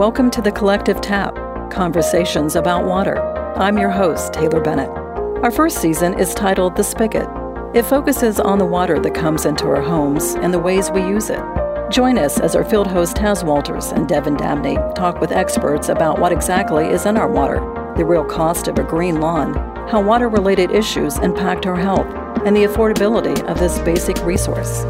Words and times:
Welcome 0.00 0.30
to 0.30 0.40
the 0.40 0.50
Collective 0.50 1.02
Tap 1.02 1.34
Conversations 1.70 2.56
about 2.56 2.86
Water. 2.86 3.20
I'm 3.58 3.76
your 3.76 3.90
host, 3.90 4.32
Taylor 4.32 4.58
Bennett. 4.58 4.88
Our 4.88 5.50
first 5.50 5.76
season 5.76 6.18
is 6.18 6.32
titled 6.32 6.74
The 6.74 6.84
Spigot. 6.84 7.28
It 7.74 7.84
focuses 7.84 8.40
on 8.40 8.58
the 8.58 8.64
water 8.64 8.98
that 8.98 9.14
comes 9.14 9.44
into 9.44 9.66
our 9.66 9.82
homes 9.82 10.36
and 10.36 10.54
the 10.54 10.58
ways 10.58 10.90
we 10.90 11.02
use 11.02 11.28
it. 11.28 11.42
Join 11.90 12.16
us 12.16 12.40
as 12.40 12.56
our 12.56 12.64
field 12.64 12.86
host 12.86 13.14
Taz 13.14 13.44
Walters 13.44 13.92
and 13.92 14.08
Devin 14.08 14.38
Dabney 14.38 14.76
talk 14.94 15.20
with 15.20 15.32
experts 15.32 15.90
about 15.90 16.18
what 16.18 16.32
exactly 16.32 16.86
is 16.86 17.04
in 17.04 17.18
our 17.18 17.30
water, 17.30 17.60
the 17.98 18.06
real 18.06 18.24
cost 18.24 18.68
of 18.68 18.78
a 18.78 18.84
green 18.84 19.20
lawn, 19.20 19.52
how 19.90 20.02
water 20.02 20.30
related 20.30 20.70
issues 20.70 21.18
impact 21.18 21.66
our 21.66 21.76
health, 21.76 22.06
and 22.46 22.56
the 22.56 22.64
affordability 22.64 23.38
of 23.44 23.58
this 23.58 23.78
basic 23.80 24.16
resource. 24.24 24.82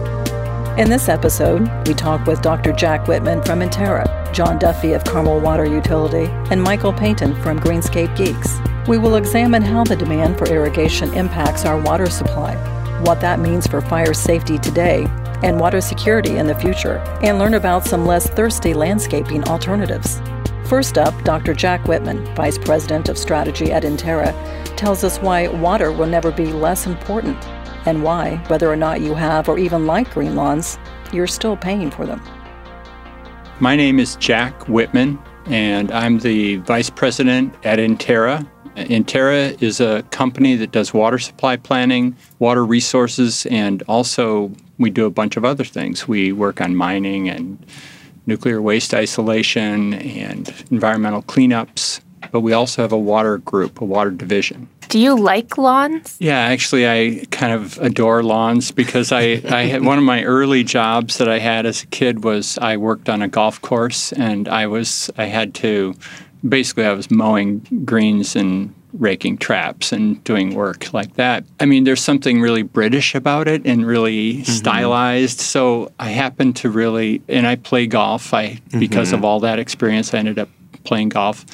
In 0.78 0.88
this 0.88 1.08
episode, 1.08 1.68
we 1.88 1.94
talk 1.94 2.24
with 2.28 2.42
Dr. 2.42 2.72
Jack 2.72 3.08
Whitman 3.08 3.42
from 3.42 3.58
Intera, 3.58 4.19
John 4.32 4.58
Duffy 4.58 4.92
of 4.92 5.04
Carmel 5.04 5.40
Water 5.40 5.64
Utility, 5.64 6.30
and 6.50 6.62
Michael 6.62 6.92
Payton 6.92 7.40
from 7.42 7.58
Greenscape 7.58 8.16
Geeks. 8.16 8.58
We 8.88 8.98
will 8.98 9.16
examine 9.16 9.62
how 9.62 9.84
the 9.84 9.96
demand 9.96 10.38
for 10.38 10.46
irrigation 10.46 11.12
impacts 11.14 11.64
our 11.64 11.80
water 11.80 12.08
supply, 12.08 12.54
what 13.02 13.20
that 13.20 13.40
means 13.40 13.66
for 13.66 13.80
fire 13.80 14.14
safety 14.14 14.58
today 14.58 15.06
and 15.42 15.58
water 15.58 15.80
security 15.80 16.36
in 16.36 16.46
the 16.46 16.54
future, 16.54 16.98
and 17.22 17.38
learn 17.38 17.54
about 17.54 17.84
some 17.84 18.06
less 18.06 18.28
thirsty 18.28 18.74
landscaping 18.74 19.42
alternatives. 19.44 20.20
First 20.66 20.98
up, 20.98 21.14
Dr. 21.24 21.54
Jack 21.54 21.88
Whitman, 21.88 22.24
Vice 22.34 22.58
President 22.58 23.08
of 23.08 23.18
Strategy 23.18 23.72
at 23.72 23.82
Intera, 23.82 24.34
tells 24.76 25.02
us 25.02 25.18
why 25.18 25.48
water 25.48 25.90
will 25.92 26.06
never 26.06 26.30
be 26.30 26.52
less 26.52 26.86
important 26.86 27.36
and 27.86 28.02
why, 28.02 28.36
whether 28.48 28.70
or 28.70 28.76
not 28.76 29.00
you 29.00 29.14
have 29.14 29.48
or 29.48 29.58
even 29.58 29.86
like 29.86 30.12
green 30.12 30.36
lawns, 30.36 30.78
you're 31.12 31.26
still 31.26 31.56
paying 31.56 31.90
for 31.90 32.06
them. 32.06 32.22
My 33.62 33.76
name 33.76 34.00
is 34.00 34.16
Jack 34.16 34.68
Whitman, 34.70 35.18
and 35.44 35.92
I'm 35.92 36.20
the 36.20 36.56
Vice 36.56 36.88
President 36.88 37.54
at 37.62 37.78
Intera. 37.78 38.48
Intera 38.74 39.62
is 39.62 39.80
a 39.80 40.02
company 40.04 40.56
that 40.56 40.72
does 40.72 40.94
water 40.94 41.18
supply 41.18 41.58
planning, 41.58 42.16
water 42.38 42.64
resources, 42.64 43.44
and 43.50 43.82
also 43.82 44.50
we 44.78 44.88
do 44.88 45.04
a 45.04 45.10
bunch 45.10 45.36
of 45.36 45.44
other 45.44 45.64
things. 45.64 46.08
We 46.08 46.32
work 46.32 46.62
on 46.62 46.74
mining 46.74 47.28
and 47.28 47.62
nuclear 48.24 48.62
waste 48.62 48.94
isolation 48.94 49.92
and 49.92 50.48
environmental 50.70 51.22
cleanups, 51.22 52.00
but 52.30 52.40
we 52.40 52.52
also 52.52 52.82
have 52.82 52.92
a 52.92 52.98
water 52.98 53.38
group, 53.38 53.80
a 53.80 53.84
water 53.84 54.10
division. 54.10 54.68
Do 54.88 54.98
you 54.98 55.16
like 55.16 55.56
lawns? 55.56 56.16
Yeah, 56.18 56.38
actually, 56.38 56.88
I 56.88 57.24
kind 57.30 57.52
of 57.52 57.78
adore 57.78 58.22
lawns 58.24 58.72
because 58.72 59.12
I, 59.12 59.20
I 59.48 59.62
had 59.62 59.84
one 59.84 59.98
of 59.98 60.04
my 60.04 60.24
early 60.24 60.64
jobs 60.64 61.18
that 61.18 61.28
I 61.28 61.38
had 61.38 61.64
as 61.64 61.84
a 61.84 61.86
kid 61.86 62.24
was 62.24 62.58
I 62.58 62.76
worked 62.76 63.08
on 63.08 63.22
a 63.22 63.28
golf 63.28 63.60
course 63.62 64.12
and 64.12 64.48
I 64.48 64.66
was 64.66 65.10
I 65.16 65.26
had 65.26 65.54
to 65.56 65.94
basically 66.46 66.84
I 66.86 66.92
was 66.92 67.10
mowing 67.10 67.60
greens 67.84 68.34
and 68.34 68.74
raking 68.92 69.38
traps 69.38 69.92
and 69.92 70.22
doing 70.24 70.54
work 70.54 70.92
like 70.92 71.14
that. 71.14 71.44
I 71.60 71.66
mean, 71.66 71.84
there's 71.84 72.02
something 72.02 72.40
really 72.40 72.62
British 72.62 73.14
about 73.14 73.48
it 73.48 73.64
and 73.64 73.86
really 73.86 74.34
mm-hmm. 74.34 74.42
stylized. 74.42 75.40
So 75.40 75.92
I 75.98 76.08
happened 76.10 76.56
to 76.56 76.70
really, 76.70 77.22
and 77.28 77.46
I 77.46 77.56
play 77.56 77.86
golf. 77.86 78.34
I 78.34 78.48
mm-hmm. 78.48 78.80
because 78.80 79.12
of 79.12 79.24
all 79.24 79.40
that 79.40 79.58
experience, 79.58 80.12
I 80.12 80.18
ended 80.18 80.38
up 80.38 80.48
playing 80.84 81.10
golf. 81.10 81.44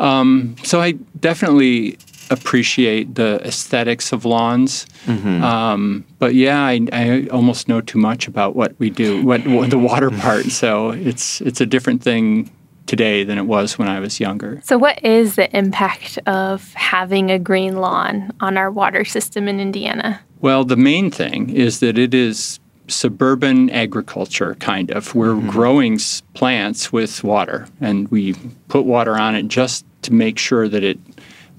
Um, 0.00 0.56
so 0.62 0.80
I 0.80 0.92
definitely 1.20 1.98
appreciate 2.30 3.14
the 3.14 3.40
aesthetics 3.44 4.12
of 4.12 4.24
lawns. 4.24 4.86
Mm-hmm. 5.06 5.44
Um, 5.44 6.04
but 6.18 6.34
yeah, 6.34 6.64
I, 6.64 6.86
I, 6.92 7.26
almost 7.30 7.68
know 7.68 7.80
too 7.80 7.98
much 7.98 8.26
about 8.26 8.56
what 8.56 8.74
we 8.78 8.88
do, 8.88 9.22
what, 9.22 9.46
what 9.46 9.70
the 9.70 9.78
water 9.78 10.10
part. 10.24 10.46
So 10.46 10.90
it's 10.90 11.40
it's 11.42 11.60
a 11.60 11.66
different 11.66 12.02
thing 12.02 12.50
today 12.86 13.24
than 13.24 13.38
it 13.38 13.46
was 13.46 13.78
when 13.78 13.88
I 13.88 14.00
was 14.00 14.20
younger. 14.20 14.60
So, 14.64 14.78
what 14.78 15.02
is 15.04 15.36
the 15.36 15.54
impact 15.56 16.18
of 16.26 16.72
having 16.74 17.30
a 17.30 17.38
green 17.38 17.76
lawn 17.76 18.32
on 18.40 18.56
our 18.56 18.70
water 18.70 19.04
system 19.04 19.48
in 19.48 19.60
Indiana? 19.60 20.20
Well, 20.40 20.64
the 20.64 20.76
main 20.76 21.10
thing 21.10 21.50
is 21.50 21.80
that 21.80 21.98
it 21.98 22.14
is 22.14 22.60
suburban 22.88 23.70
agriculture, 23.70 24.54
kind 24.56 24.90
of. 24.90 25.14
We're 25.14 25.34
mm-hmm. 25.34 25.48
growing 25.48 26.00
plants 26.34 26.92
with 26.92 27.22
water, 27.24 27.68
and 27.80 28.08
we 28.10 28.34
put 28.68 28.84
water 28.84 29.16
on 29.16 29.34
it 29.34 29.48
just 29.48 29.84
to 30.02 30.12
make 30.12 30.38
sure 30.38 30.68
that 30.68 30.82
it 30.82 30.98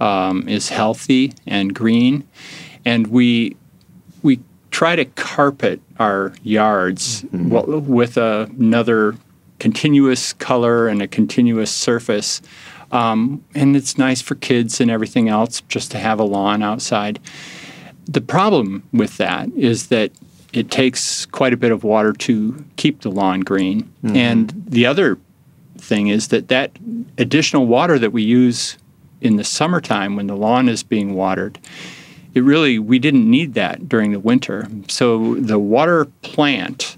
um, 0.02 0.48
is 0.48 0.70
healthy 0.70 1.34
and 1.46 1.74
green, 1.74 2.28
and 2.86 3.08
we 3.08 3.56
we 4.22 4.40
try 4.72 4.96
to 4.96 5.06
carpet 5.06 5.80
our 6.00 6.34
yards 6.44 7.24
mm-hmm. 7.24 7.88
with 7.88 8.18
a, 8.18 8.50
another 8.58 9.16
continuous 9.60 10.34
color 10.34 10.88
and 10.88 11.02
a 11.02 11.08
continuous 11.08 11.72
surface. 11.72 12.42
Um, 12.92 13.44
and 13.56 13.76
it's 13.76 13.98
nice 13.98 14.22
for 14.22 14.36
kids 14.36 14.80
and 14.80 14.92
everything 14.92 15.30
else 15.30 15.62
just 15.62 15.90
to 15.92 15.98
have 15.98 16.20
a 16.20 16.24
lawn 16.24 16.62
outside. 16.62 17.20
The 18.06 18.22
problem 18.22 18.84
with 18.92 19.18
that 19.18 19.50
is 19.54 19.88
that 19.88 20.12
it 20.54 20.70
takes 20.70 21.26
quite 21.26 21.52
a 21.52 21.58
bit 21.58 21.72
of 21.72 21.84
water 21.84 22.14
to 22.14 22.64
keep 22.76 23.02
the 23.02 23.10
lawn 23.10 23.42
green. 23.42 23.92
Mm-hmm. 24.04 24.16
And 24.16 24.64
the 24.68 24.86
other 24.86 25.18
thing 25.78 26.08
is 26.08 26.30
that 26.30 26.48
that 26.48 26.72
additional 27.18 27.66
water 27.66 28.00
that 28.00 28.12
we 28.12 28.24
use 28.24 28.78
in 29.20 29.36
the 29.38 29.44
summertime 29.44 30.16
when 30.16 30.28
the 30.28 30.36
lawn 30.36 30.70
is 30.70 30.84
being 30.84 31.16
watered, 31.16 31.60
it 32.34 32.42
really, 32.44 32.80
we 32.80 33.00
didn't 33.00 33.30
need 33.30 33.54
that 33.56 33.90
during 33.90 34.12
the 34.12 34.20
winter. 34.20 34.68
So 34.88 35.36
the 35.36 35.60
water 35.60 36.06
plant 36.22 36.98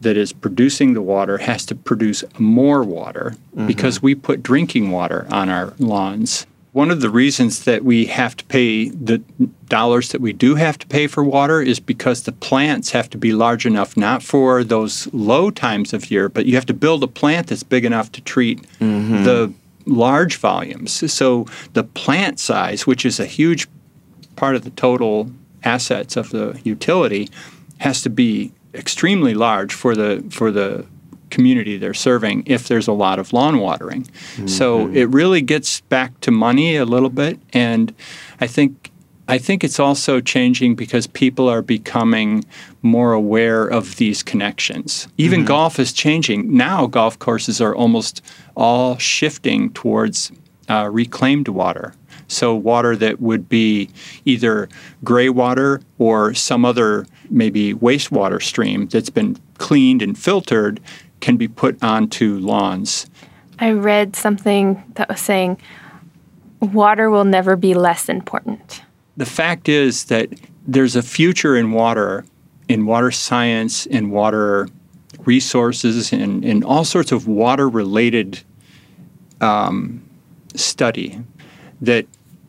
that 0.00 0.16
is 0.16 0.32
producing 0.32 0.94
the 0.94 1.02
water 1.02 1.38
has 1.38 1.64
to 1.66 1.74
produce 1.74 2.24
more 2.38 2.82
water 2.82 3.34
mm-hmm. 3.54 3.66
because 3.66 4.02
we 4.02 4.14
put 4.14 4.42
drinking 4.42 4.90
water 4.90 5.26
on 5.30 5.48
our 5.48 5.74
lawns. 5.78 6.46
One 6.74 6.90
of 6.90 7.00
the 7.00 7.08
reasons 7.08 7.62
that 7.66 7.84
we 7.84 8.06
have 8.06 8.36
to 8.36 8.44
pay 8.46 8.88
the 8.88 9.18
dollars 9.68 10.08
that 10.08 10.20
we 10.20 10.32
do 10.32 10.56
have 10.56 10.76
to 10.78 10.88
pay 10.88 11.06
for 11.06 11.22
water 11.22 11.62
is 11.62 11.78
because 11.78 12.24
the 12.24 12.32
plants 12.32 12.90
have 12.90 13.08
to 13.10 13.16
be 13.16 13.32
large 13.32 13.64
enough, 13.64 13.96
not 13.96 14.24
for 14.24 14.64
those 14.64 15.06
low 15.14 15.52
times 15.52 15.92
of 15.92 16.10
year, 16.10 16.28
but 16.28 16.46
you 16.46 16.56
have 16.56 16.66
to 16.66 16.74
build 16.74 17.04
a 17.04 17.06
plant 17.06 17.46
that's 17.46 17.62
big 17.62 17.84
enough 17.84 18.10
to 18.10 18.20
treat 18.20 18.60
mm-hmm. 18.80 19.22
the 19.22 19.52
large 19.86 20.36
volumes. 20.38 21.12
So 21.12 21.46
the 21.74 21.84
plant 21.84 22.40
size, 22.40 22.88
which 22.88 23.06
is 23.06 23.20
a 23.20 23.26
huge 23.26 23.68
part 24.34 24.56
of 24.56 24.64
the 24.64 24.70
total 24.70 25.30
assets 25.62 26.16
of 26.16 26.30
the 26.30 26.60
utility, 26.64 27.30
has 27.78 28.02
to 28.02 28.10
be 28.10 28.50
extremely 28.74 29.34
large 29.34 29.72
for 29.72 29.94
the 29.94 30.24
for 30.28 30.50
the 30.50 30.86
community 31.34 31.76
they're 31.76 31.94
serving 31.94 32.44
if 32.46 32.68
there's 32.68 32.88
a 32.88 32.92
lot 32.92 33.18
of 33.18 33.32
lawn 33.32 33.58
watering. 33.58 34.02
Mm-hmm. 34.04 34.46
So 34.46 34.88
it 34.88 35.08
really 35.10 35.42
gets 35.42 35.80
back 35.82 36.20
to 36.20 36.30
money 36.30 36.76
a 36.76 36.84
little 36.84 37.10
bit 37.10 37.38
and 37.52 37.94
I 38.40 38.46
think 38.46 38.90
I 39.26 39.38
think 39.38 39.64
it's 39.64 39.80
also 39.80 40.20
changing 40.20 40.74
because 40.74 41.06
people 41.06 41.48
are 41.48 41.62
becoming 41.62 42.44
more 42.82 43.12
aware 43.14 43.66
of 43.66 43.96
these 43.96 44.22
connections. 44.22 45.08
Even 45.16 45.40
mm-hmm. 45.40 45.48
golf 45.48 45.78
is 45.78 45.94
changing. 45.94 46.54
Now, 46.54 46.86
golf 46.86 47.18
courses 47.18 47.60
are 47.60 47.74
almost 47.74 48.20
all 48.54 48.98
shifting 48.98 49.72
towards 49.72 50.30
uh, 50.68 50.90
reclaimed 50.92 51.48
water. 51.48 51.94
So, 52.28 52.54
water 52.54 52.96
that 52.96 53.20
would 53.20 53.48
be 53.48 53.88
either 54.26 54.68
gray 55.02 55.30
water 55.30 55.80
or 55.98 56.34
some 56.34 56.64
other 56.64 57.06
maybe 57.30 57.74
wastewater 57.74 58.42
stream 58.42 58.88
that's 58.88 59.10
been 59.10 59.38
cleaned 59.58 60.02
and 60.02 60.18
filtered 60.18 60.80
can 61.24 61.36
be 61.36 61.48
put 61.48 61.82
onto 61.82 62.38
lawns. 62.38 63.06
I 63.58 63.72
read 63.72 64.16
something 64.16 64.82
that 64.94 65.08
was 65.08 65.20
saying 65.20 65.58
water 66.60 67.10
will 67.10 67.24
never 67.24 67.56
be 67.56 67.74
less 67.74 68.08
important 68.08 68.82
the 69.16 69.26
fact 69.26 69.68
is 69.68 70.04
that 70.06 70.28
there's 70.66 70.96
a 70.96 71.02
future 71.02 71.56
in 71.56 71.72
water, 71.72 72.24
in 72.68 72.86
water 72.86 73.10
science, 73.10 73.86
in 73.86 74.10
water 74.10 74.68
resources, 75.24 76.12
and 76.12 76.44
in 76.44 76.64
all 76.64 76.84
sorts 76.84 77.12
of 77.12 77.28
water 77.28 77.68
related 77.68 78.42
um, 79.40 80.02
study 80.54 81.18
that 81.80 82.06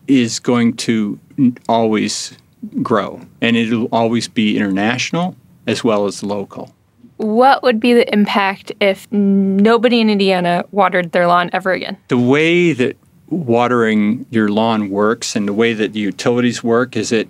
is 0.07 0.39
going 0.39 0.75
to 0.75 1.19
always 1.67 2.37
grow. 2.81 3.21
And 3.41 3.55
it'll 3.55 3.89
always 3.91 4.27
be 4.27 4.57
international 4.57 5.35
as 5.67 5.83
well 5.83 6.05
as 6.05 6.23
local. 6.23 6.74
What 7.17 7.63
would 7.63 7.79
be 7.79 7.93
the 7.93 8.11
impact 8.13 8.71
if 8.79 9.09
nobody 9.11 10.01
in 10.01 10.09
Indiana 10.09 10.65
watered 10.71 11.11
their 11.11 11.27
lawn 11.27 11.49
ever 11.53 11.71
again? 11.71 11.97
The 12.09 12.17
way 12.17 12.73
that 12.73 12.97
watering 13.29 14.25
your 14.29 14.49
lawn 14.49 14.89
works 14.89 15.35
and 15.35 15.47
the 15.47 15.53
way 15.53 15.73
that 15.73 15.93
the 15.93 15.99
utilities 15.99 16.63
work 16.63 16.95
is 16.95 17.11
it 17.11 17.27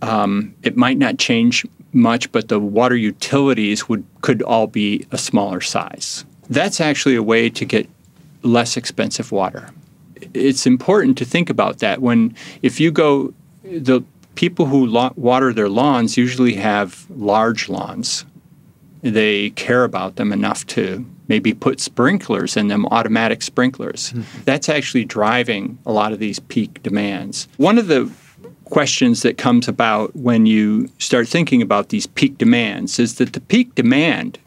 um, 0.00 0.54
it 0.62 0.76
might 0.76 0.96
not 0.96 1.18
change 1.18 1.66
much, 1.92 2.30
but 2.30 2.48
the 2.48 2.60
water 2.60 2.96
utilities 2.96 3.88
would 3.88 4.04
could 4.20 4.42
all 4.42 4.66
be 4.66 5.06
a 5.10 5.18
smaller 5.18 5.60
size. 5.60 6.24
That's 6.48 6.80
actually 6.80 7.16
a 7.16 7.22
way 7.22 7.50
to 7.50 7.64
get 7.64 7.88
less 8.42 8.76
expensive 8.76 9.32
water. 9.32 9.70
It's 10.34 10.66
important 10.66 11.18
to 11.18 11.24
think 11.24 11.50
about 11.50 11.78
that 11.78 12.00
when 12.00 12.34
if 12.62 12.78
you 12.78 12.90
go 12.90 13.34
the 13.64 14.02
people 14.34 14.66
who 14.66 14.88
water 15.16 15.52
their 15.52 15.68
lawns 15.68 16.16
usually 16.16 16.54
have 16.54 17.06
large 17.10 17.68
lawns. 17.68 18.24
They 19.02 19.50
care 19.50 19.84
about 19.84 20.16
them 20.16 20.32
enough 20.32 20.66
to 20.68 21.04
maybe 21.28 21.54
put 21.54 21.80
sprinklers 21.80 22.56
in 22.56 22.68
them, 22.68 22.86
automatic 22.86 23.42
sprinklers. 23.42 24.12
That's 24.44 24.68
actually 24.68 25.04
driving 25.04 25.78
a 25.86 25.92
lot 25.92 26.12
of 26.12 26.18
these 26.18 26.38
peak 26.38 26.82
demands. 26.82 27.48
One 27.58 27.78
of 27.78 27.86
the 27.86 28.10
questions 28.64 29.22
that 29.22 29.38
comes 29.38 29.68
about 29.68 30.14
when 30.14 30.46
you 30.46 30.90
start 30.98 31.28
thinking 31.28 31.62
about 31.62 31.88
these 31.88 32.06
peak 32.06 32.38
demands 32.38 32.98
is 32.98 33.16
that 33.16 33.32
the 33.32 33.40
peak 33.40 33.74
demand 33.74 34.38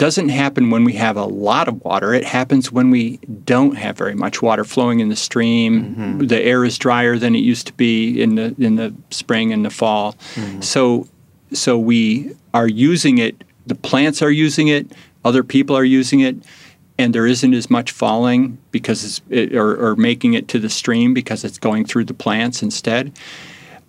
doesn't 0.00 0.30
happen 0.30 0.70
when 0.70 0.82
we 0.82 0.94
have 0.94 1.18
a 1.18 1.26
lot 1.26 1.68
of 1.68 1.84
water. 1.84 2.14
It 2.14 2.24
happens 2.24 2.72
when 2.72 2.88
we 2.88 3.18
don't 3.44 3.76
have 3.76 3.98
very 3.98 4.14
much 4.14 4.40
water 4.40 4.64
flowing 4.64 5.00
in 5.00 5.10
the 5.10 5.16
stream. 5.16 5.94
Mm-hmm. 5.94 6.26
The 6.26 6.40
air 6.40 6.64
is 6.64 6.78
drier 6.78 7.18
than 7.18 7.36
it 7.36 7.40
used 7.40 7.66
to 7.66 7.74
be 7.74 8.20
in 8.20 8.36
the 8.36 8.54
in 8.58 8.76
the 8.76 8.94
spring 9.10 9.52
and 9.52 9.62
the 9.62 9.68
fall. 9.68 10.14
Mm-hmm. 10.34 10.62
So 10.62 11.06
so 11.52 11.78
we 11.78 12.34
are 12.54 12.66
using 12.66 13.18
it. 13.18 13.44
The 13.66 13.74
plants 13.74 14.22
are 14.22 14.30
using 14.30 14.68
it. 14.68 14.92
Other 15.24 15.42
people 15.42 15.76
are 15.76 15.84
using 15.84 16.20
it, 16.20 16.36
and 16.98 17.14
there 17.14 17.26
isn't 17.26 17.54
as 17.54 17.68
much 17.70 17.90
falling 17.90 18.58
because 18.70 19.04
it's 19.04 19.20
it, 19.28 19.54
or, 19.54 19.76
or 19.76 19.96
making 19.96 20.34
it 20.34 20.48
to 20.48 20.58
the 20.58 20.70
stream 20.70 21.14
because 21.14 21.44
it's 21.44 21.58
going 21.58 21.84
through 21.84 22.04
the 22.06 22.14
plants 22.14 22.62
instead. 22.62 23.12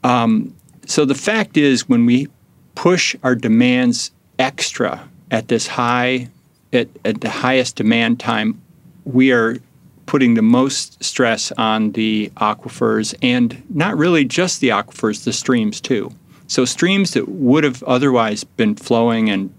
Um, 0.03 0.53
so 0.85 1.05
the 1.05 1.15
fact 1.15 1.57
is, 1.57 1.87
when 1.87 2.05
we 2.05 2.27
push 2.75 3.15
our 3.23 3.35
demands 3.35 4.11
extra 4.39 5.07
at 5.29 5.47
this 5.47 5.67
high, 5.67 6.29
at, 6.73 6.89
at 7.05 7.21
the 7.21 7.29
highest 7.29 7.75
demand 7.75 8.19
time, 8.19 8.61
we 9.05 9.31
are 9.31 9.57
putting 10.05 10.33
the 10.33 10.41
most 10.41 11.01
stress 11.01 11.51
on 11.53 11.91
the 11.93 12.29
aquifers 12.37 13.15
and 13.21 13.63
not 13.69 13.97
really 13.97 14.25
just 14.25 14.59
the 14.59 14.69
aquifers, 14.69 15.23
the 15.23 15.31
streams 15.31 15.79
too. 15.79 16.11
So 16.47 16.65
streams 16.65 17.11
that 17.11 17.29
would 17.29 17.63
have 17.63 17.81
otherwise 17.83 18.43
been 18.43 18.75
flowing 18.75 19.29
and 19.29 19.53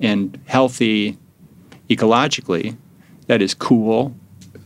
and 0.00 0.38
healthy 0.46 1.18
ecologically, 1.88 2.76
that 3.26 3.42
is 3.42 3.54
cool, 3.54 4.14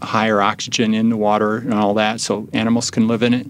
higher 0.01 0.41
oxygen 0.41 0.95
in 0.95 1.09
the 1.09 1.17
water 1.17 1.59
and 1.59 1.75
all 1.75 1.95
that, 1.95 2.21
so 2.21 2.49
animals 2.53 2.91
can 2.91 3.09
live 3.09 3.23
in 3.23 3.35
it, 3.35 3.47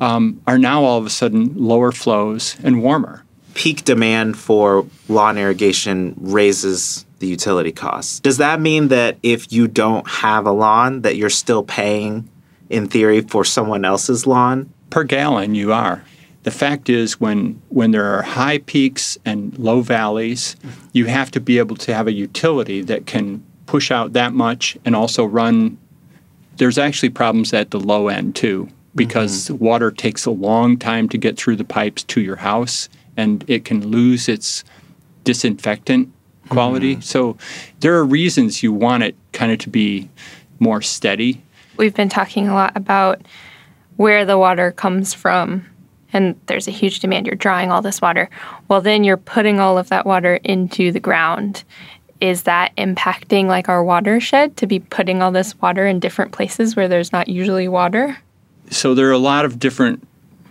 um, 0.00 0.40
are 0.46 0.58
now 0.58 0.82
all 0.82 0.98
of 0.98 1.06
a 1.06 1.10
sudden 1.10 1.54
lower 1.56 1.92
flows 1.92 2.56
and 2.62 2.82
warmer 2.82 3.24
peak 3.54 3.84
demand 3.84 4.38
for 4.38 4.86
lawn 5.08 5.36
irrigation 5.36 6.14
raises 6.18 7.04
the 7.18 7.26
utility 7.26 7.72
costs. 7.72 8.20
Does 8.20 8.38
that 8.38 8.60
mean 8.60 8.88
that 8.88 9.18
if 9.22 9.52
you 9.52 9.68
don't 9.68 10.08
have 10.08 10.46
a 10.46 10.52
lawn 10.52 11.02
that 11.02 11.16
you're 11.16 11.28
still 11.28 11.62
paying 11.62 12.28
in 12.70 12.88
theory 12.88 13.20
for 13.20 13.44
someone 13.44 13.84
else's 13.84 14.26
lawn? 14.26 14.72
Per 14.88 15.04
gallon 15.04 15.54
you 15.54 15.72
are. 15.72 16.02
The 16.42 16.50
fact 16.50 16.88
is 16.88 17.20
when 17.20 17.60
when 17.68 17.90
there 17.90 18.06
are 18.06 18.22
high 18.22 18.58
peaks 18.58 19.18
and 19.24 19.56
low 19.58 19.82
valleys, 19.82 20.56
you 20.92 21.06
have 21.06 21.30
to 21.32 21.40
be 21.40 21.58
able 21.58 21.76
to 21.76 21.94
have 21.94 22.06
a 22.06 22.12
utility 22.12 22.82
that 22.82 23.06
can 23.06 23.44
push 23.66 23.90
out 23.90 24.14
that 24.14 24.32
much 24.32 24.76
and 24.84 24.96
also 24.96 25.24
run 25.24 25.78
there's 26.56 26.76
actually 26.76 27.08
problems 27.08 27.54
at 27.54 27.70
the 27.70 27.80
low 27.80 28.08
end 28.08 28.34
too 28.36 28.68
because 28.94 29.48
mm-hmm. 29.48 29.64
water 29.64 29.90
takes 29.90 30.26
a 30.26 30.30
long 30.30 30.76
time 30.76 31.08
to 31.08 31.16
get 31.16 31.36
through 31.36 31.56
the 31.56 31.64
pipes 31.64 32.02
to 32.02 32.20
your 32.20 32.36
house 32.36 32.88
and 33.16 33.44
it 33.48 33.64
can 33.64 33.86
lose 33.88 34.28
its 34.28 34.64
disinfectant 35.24 36.12
quality. 36.48 36.94
Mm-hmm. 36.94 37.02
So 37.02 37.36
there 37.80 37.94
are 37.94 38.04
reasons 38.04 38.62
you 38.62 38.72
want 38.72 39.04
it 39.04 39.14
kind 39.32 39.52
of 39.52 39.58
to 39.60 39.70
be 39.70 40.10
more 40.58 40.82
steady. 40.82 41.42
We've 41.76 41.94
been 41.94 42.08
talking 42.08 42.48
a 42.48 42.54
lot 42.54 42.76
about 42.76 43.22
where 43.96 44.24
the 44.24 44.36
water 44.36 44.72
comes 44.72 45.14
from 45.14 45.64
and 46.12 46.38
there's 46.46 46.68
a 46.68 46.72
huge 46.72 47.00
demand 47.00 47.26
you're 47.26 47.36
drawing 47.36 47.70
all 47.70 47.82
this 47.82 48.00
water. 48.00 48.28
Well, 48.68 48.80
then 48.80 49.04
you're 49.04 49.16
putting 49.16 49.60
all 49.60 49.78
of 49.78 49.88
that 49.88 50.06
water 50.06 50.36
into 50.44 50.92
the 50.92 51.00
ground. 51.00 51.64
Is 52.20 52.42
that 52.42 52.74
impacting 52.76 53.46
like 53.46 53.68
our 53.68 53.82
watershed 53.82 54.56
to 54.58 54.66
be 54.66 54.80
putting 54.80 55.22
all 55.22 55.32
this 55.32 55.58
water 55.60 55.86
in 55.86 56.00
different 56.00 56.32
places 56.32 56.76
where 56.76 56.88
there's 56.88 57.12
not 57.12 57.28
usually 57.28 57.68
water? 57.68 58.18
So 58.70 58.94
there 58.94 59.08
are 59.08 59.12
a 59.12 59.18
lot 59.18 59.44
of 59.44 59.58
different 59.58 60.06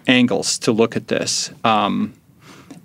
angles 0.07 0.57
to 0.59 0.71
look 0.71 0.95
at 0.95 1.07
this. 1.07 1.51
Um, 1.63 2.13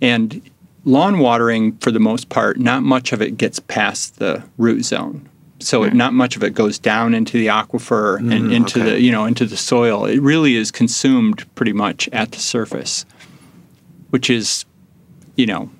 and 0.02 0.42
lawn 0.84 1.18
watering, 1.18 1.76
for 1.78 1.90
the 1.90 2.00
most 2.00 2.28
part, 2.28 2.58
not 2.58 2.82
much 2.82 3.12
of 3.12 3.22
it 3.22 3.38
gets 3.38 3.58
past 3.58 4.18
the 4.18 4.44
root 4.58 4.84
zone. 4.84 5.28
So 5.64 5.80
mm. 5.80 5.88
it, 5.88 5.94
not 5.94 6.12
much 6.12 6.36
of 6.36 6.44
it 6.44 6.54
goes 6.54 6.78
down 6.78 7.14
into 7.14 7.38
the 7.38 7.46
aquifer 7.46 8.18
mm, 8.18 8.34
and 8.34 8.52
into 8.52 8.80
okay. 8.80 8.90
the 8.90 9.00
you 9.00 9.10
know 9.10 9.24
into 9.24 9.46
the 9.46 9.56
soil. 9.56 10.04
It 10.04 10.20
really 10.20 10.56
is 10.56 10.70
consumed 10.70 11.44
pretty 11.54 11.72
much 11.72 12.08
at 12.12 12.32
the 12.32 12.38
surface, 12.38 13.04
which 14.10 14.30
is, 14.30 14.64
you 15.36 15.46
know, 15.46 15.70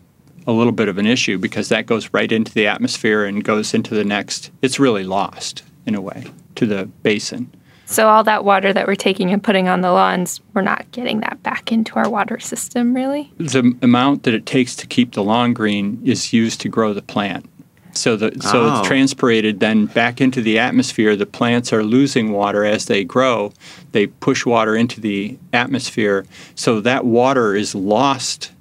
a 0.47 0.53
little 0.53 0.73
bit 0.73 0.89
of 0.89 0.99
an 0.99 1.07
issue 1.07 1.39
because 1.39 1.69
that 1.69 1.87
goes 1.87 2.13
right 2.13 2.31
into 2.31 2.53
the 2.53 2.67
atmosphere 2.67 3.25
and 3.25 3.45
goes 3.45 3.75
into 3.75 3.95
the 3.95 4.05
next. 4.05 4.51
It's 4.63 4.79
really 4.79 5.05
lost 5.05 5.63
in 5.87 5.95
a 5.95 6.01
way 6.01 6.27
to 6.57 6.67
the 6.67 6.87
basin. 7.03 7.53
So 7.87 8.09
all 8.09 8.25
that 8.25 8.45
water 8.45 8.73
that 8.73 8.87
we're 8.87 8.95
taking 8.95 9.31
and 9.31 9.43
putting 9.43 9.69
on 9.69 9.83
the 9.83 9.93
lawns, 9.93 10.41
we're 10.55 10.63
not 10.63 10.91
getting 10.91 11.21
that 11.21 11.43
back 11.43 11.71
into 11.71 11.97
our 11.97 12.09
water 12.09 12.41
system, 12.41 12.95
really. 12.95 13.31
The 13.37 13.77
amount 13.83 14.23
that 14.23 14.35
it 14.35 14.47
takes 14.47 14.75
to 14.77 14.87
keep 14.87 15.13
the 15.13 15.23
lawn 15.23 15.53
green 15.53 16.01
is 16.03 16.33
used 16.33 16.61
to 16.63 16.69
grow 16.69 16.95
the 16.95 17.03
plant. 17.03 17.49
So 17.94 18.17
the 18.17 18.32
so 18.41 18.67
oh. 18.67 18.79
it's 18.79 18.88
transpirated 18.88 19.61
then 19.61 19.87
back 19.87 20.20
into 20.20 20.41
the 20.41 20.58
atmosphere. 20.58 21.17
The 21.17 21.26
plants 21.26 21.73
are 21.73 21.82
losing 21.82 22.32
water 22.32 22.64
as 22.64 22.87
they 22.87 23.05
grow. 23.05 23.52
They 23.93 24.06
push 24.06 24.44
water 24.44 24.76
into 24.76 25.00
the 25.00 25.38
atmosphere. 25.52 26.26
So 26.55 26.81
that 26.81 27.05
water 27.05 27.55
is 27.55 27.75
lost 27.75 28.52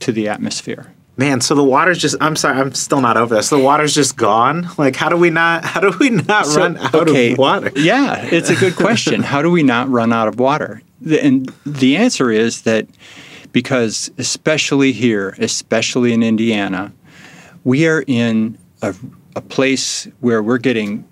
to 0.00 0.12
the 0.12 0.28
atmosphere. 0.28 0.92
Man, 1.16 1.40
so 1.40 1.56
the 1.56 1.64
water's 1.64 1.98
just 1.98 2.14
I'm 2.20 2.36
sorry, 2.36 2.60
I'm 2.60 2.72
still 2.74 3.00
not 3.00 3.16
over 3.16 3.34
this. 3.34 3.48
So 3.48 3.58
the 3.58 3.64
water's 3.64 3.92
just 3.92 4.16
gone? 4.16 4.68
Like 4.78 4.94
how 4.94 5.08
do 5.08 5.16
we 5.16 5.30
not 5.30 5.64
how 5.64 5.80
do 5.80 5.92
we 5.98 6.10
not 6.10 6.46
so, 6.46 6.60
run 6.60 6.76
out 6.76 6.94
okay, 6.94 7.32
of 7.32 7.38
water? 7.38 7.72
Yeah, 7.74 8.24
it's 8.24 8.50
a 8.50 8.54
good 8.54 8.76
question. 8.76 9.22
how 9.22 9.42
do 9.42 9.50
we 9.50 9.64
not 9.64 9.88
run 9.88 10.12
out 10.12 10.28
of 10.28 10.38
water? 10.38 10.80
And 11.20 11.52
the 11.66 11.96
answer 11.96 12.30
is 12.30 12.62
that 12.62 12.86
because 13.50 14.10
especially 14.18 14.92
here, 14.92 15.34
especially 15.38 16.12
in 16.12 16.22
Indiana, 16.22 16.92
we 17.64 17.86
are 17.88 18.04
in 18.06 18.56
a, 18.82 18.94
a 19.36 19.40
place 19.40 20.08
where 20.20 20.42
we're 20.42 20.58
getting 20.58 21.06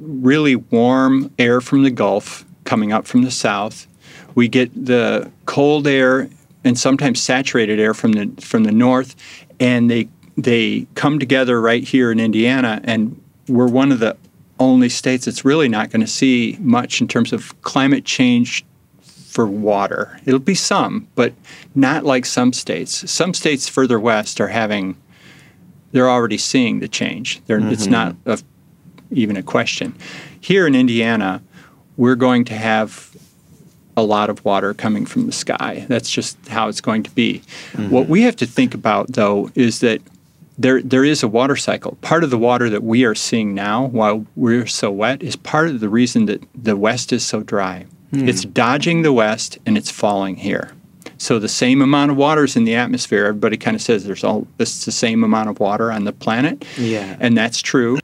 really 0.00 0.56
warm 0.56 1.30
air 1.38 1.60
from 1.60 1.82
the 1.82 1.90
Gulf 1.90 2.44
coming 2.64 2.92
up 2.92 3.06
from 3.06 3.22
the 3.22 3.30
south. 3.30 3.86
We 4.34 4.48
get 4.48 4.86
the 4.86 5.30
cold 5.46 5.86
air 5.86 6.28
and 6.64 6.78
sometimes 6.78 7.22
saturated 7.22 7.78
air 7.78 7.94
from 7.94 8.12
the 8.12 8.42
from 8.42 8.64
the 8.64 8.72
north, 8.72 9.14
and 9.60 9.90
they 9.90 10.08
they 10.36 10.86
come 10.94 11.18
together 11.18 11.60
right 11.60 11.84
here 11.84 12.10
in 12.10 12.18
Indiana, 12.18 12.80
and 12.84 13.20
we're 13.48 13.68
one 13.68 13.92
of 13.92 14.00
the 14.00 14.16
only 14.58 14.88
states 14.88 15.26
that's 15.26 15.44
really 15.44 15.68
not 15.68 15.90
going 15.90 16.00
to 16.00 16.06
see 16.06 16.56
much 16.60 17.00
in 17.00 17.08
terms 17.08 17.32
of 17.32 17.60
climate 17.62 18.04
change 18.04 18.64
for 19.02 19.46
water. 19.46 20.18
It'll 20.24 20.38
be 20.38 20.54
some, 20.54 21.08
but 21.16 21.34
not 21.74 22.04
like 22.04 22.24
some 22.24 22.52
states. 22.52 23.10
Some 23.10 23.34
states 23.34 23.68
further 23.68 23.98
west 23.98 24.40
are 24.40 24.48
having 24.48 24.96
they're 25.94 26.10
already 26.10 26.36
seeing 26.36 26.80
the 26.80 26.88
change. 26.88 27.40
Mm-hmm. 27.46 27.68
It's 27.68 27.86
not 27.86 28.16
a, 28.26 28.42
even 29.12 29.36
a 29.36 29.44
question. 29.44 29.94
Here 30.40 30.66
in 30.66 30.74
Indiana, 30.74 31.40
we're 31.96 32.16
going 32.16 32.44
to 32.46 32.54
have 32.54 33.16
a 33.96 34.02
lot 34.02 34.28
of 34.28 34.44
water 34.44 34.74
coming 34.74 35.06
from 35.06 35.26
the 35.26 35.32
sky. 35.32 35.86
That's 35.88 36.10
just 36.10 36.48
how 36.48 36.66
it's 36.66 36.80
going 36.80 37.04
to 37.04 37.10
be. 37.12 37.42
Mm-hmm. 37.72 37.90
What 37.90 38.08
we 38.08 38.22
have 38.22 38.34
to 38.36 38.46
think 38.46 38.74
about, 38.74 39.12
though, 39.12 39.52
is 39.54 39.78
that 39.80 40.02
there 40.58 40.82
there 40.82 41.04
is 41.04 41.22
a 41.22 41.28
water 41.28 41.54
cycle. 41.54 41.96
Part 42.00 42.24
of 42.24 42.30
the 42.30 42.38
water 42.38 42.68
that 42.68 42.82
we 42.82 43.04
are 43.04 43.14
seeing 43.14 43.54
now, 43.54 43.86
while 43.86 44.26
we're 44.34 44.66
so 44.66 44.90
wet, 44.90 45.22
is 45.22 45.36
part 45.36 45.68
of 45.68 45.78
the 45.78 45.88
reason 45.88 46.26
that 46.26 46.42
the 46.60 46.76
West 46.76 47.12
is 47.12 47.24
so 47.24 47.44
dry. 47.44 47.86
Mm. 48.12 48.28
It's 48.28 48.44
dodging 48.44 49.02
the 49.02 49.12
West 49.12 49.58
and 49.64 49.78
it's 49.78 49.92
falling 49.92 50.36
here. 50.36 50.72
So 51.24 51.38
the 51.38 51.48
same 51.48 51.80
amount 51.80 52.10
of 52.10 52.18
water 52.18 52.44
is 52.44 52.54
in 52.54 52.64
the 52.64 52.74
atmosphere. 52.74 53.24
Everybody 53.24 53.56
kind 53.56 53.74
of 53.74 53.80
says 53.80 54.04
there's 54.04 54.24
all 54.24 54.46
it's 54.58 54.84
the 54.84 54.92
same 54.92 55.24
amount 55.24 55.48
of 55.48 55.58
water 55.58 55.90
on 55.90 56.04
the 56.04 56.12
planet. 56.12 56.66
Yeah. 56.76 57.16
And 57.18 57.34
that's 57.34 57.62
true. 57.62 57.98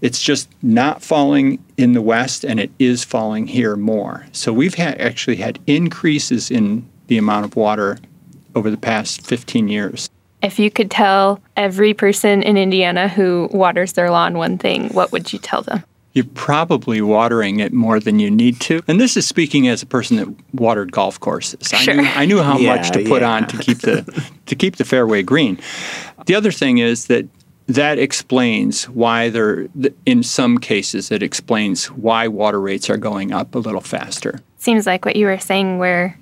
It's 0.00 0.22
just 0.22 0.48
not 0.62 1.02
falling 1.02 1.58
in 1.76 1.94
the 1.94 2.00
West, 2.00 2.44
and 2.44 2.60
it 2.60 2.70
is 2.78 3.02
falling 3.02 3.48
here 3.48 3.74
more. 3.74 4.26
So 4.30 4.52
we've 4.52 4.76
had, 4.76 5.00
actually 5.00 5.36
had 5.36 5.58
increases 5.66 6.52
in 6.52 6.88
the 7.08 7.18
amount 7.18 7.46
of 7.46 7.56
water 7.56 7.98
over 8.54 8.70
the 8.70 8.76
past 8.76 9.26
15 9.26 9.66
years. 9.66 10.08
If 10.40 10.60
you 10.60 10.70
could 10.70 10.90
tell 10.90 11.40
every 11.56 11.94
person 11.94 12.44
in 12.44 12.56
Indiana 12.56 13.08
who 13.08 13.48
waters 13.52 13.94
their 13.94 14.08
lawn 14.12 14.38
one 14.38 14.56
thing, 14.56 14.88
what 14.90 15.10
would 15.10 15.32
you 15.32 15.40
tell 15.40 15.62
them? 15.62 15.82
You're 16.12 16.26
probably 16.34 17.00
watering 17.00 17.60
it 17.60 17.72
more 17.72 17.98
than 17.98 18.18
you 18.18 18.30
need 18.30 18.60
to. 18.62 18.82
And 18.86 19.00
this 19.00 19.16
is 19.16 19.26
speaking 19.26 19.66
as 19.68 19.82
a 19.82 19.86
person 19.86 20.16
that 20.18 20.28
watered 20.52 20.92
golf 20.92 21.18
courses. 21.18 21.68
Sure. 21.68 21.94
I, 21.94 21.96
knew, 21.96 22.08
I 22.08 22.24
knew 22.26 22.42
how 22.42 22.58
yeah, 22.58 22.76
much 22.76 22.90
to 22.90 23.04
put 23.04 23.22
yeah. 23.22 23.30
on 23.30 23.46
to 23.48 23.56
keep 23.58 23.78
the 23.78 24.30
to 24.46 24.54
keep 24.54 24.76
the 24.76 24.84
fairway 24.84 25.22
green. 25.22 25.58
The 26.26 26.34
other 26.34 26.52
thing 26.52 26.78
is 26.78 27.06
that 27.06 27.26
that 27.66 27.98
explains 27.98 28.88
why 28.88 29.30
there 29.30 29.68
in 30.04 30.22
some 30.22 30.58
cases 30.58 31.10
it 31.10 31.22
explains 31.22 31.86
why 31.86 32.28
water 32.28 32.60
rates 32.60 32.90
are 32.90 32.96
going 32.96 33.32
up 33.32 33.54
a 33.54 33.58
little 33.58 33.80
faster 33.80 34.40
seems 34.58 34.84
like 34.84 35.04
what 35.04 35.14
you 35.14 35.26
were 35.26 35.38
saying 35.38 35.78
where 35.78 36.18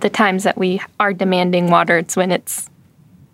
the 0.00 0.10
times 0.10 0.42
that 0.42 0.58
we 0.58 0.80
are 0.98 1.12
demanding 1.12 1.70
water 1.70 1.96
it's 1.96 2.16
when 2.16 2.32
it's 2.32 2.68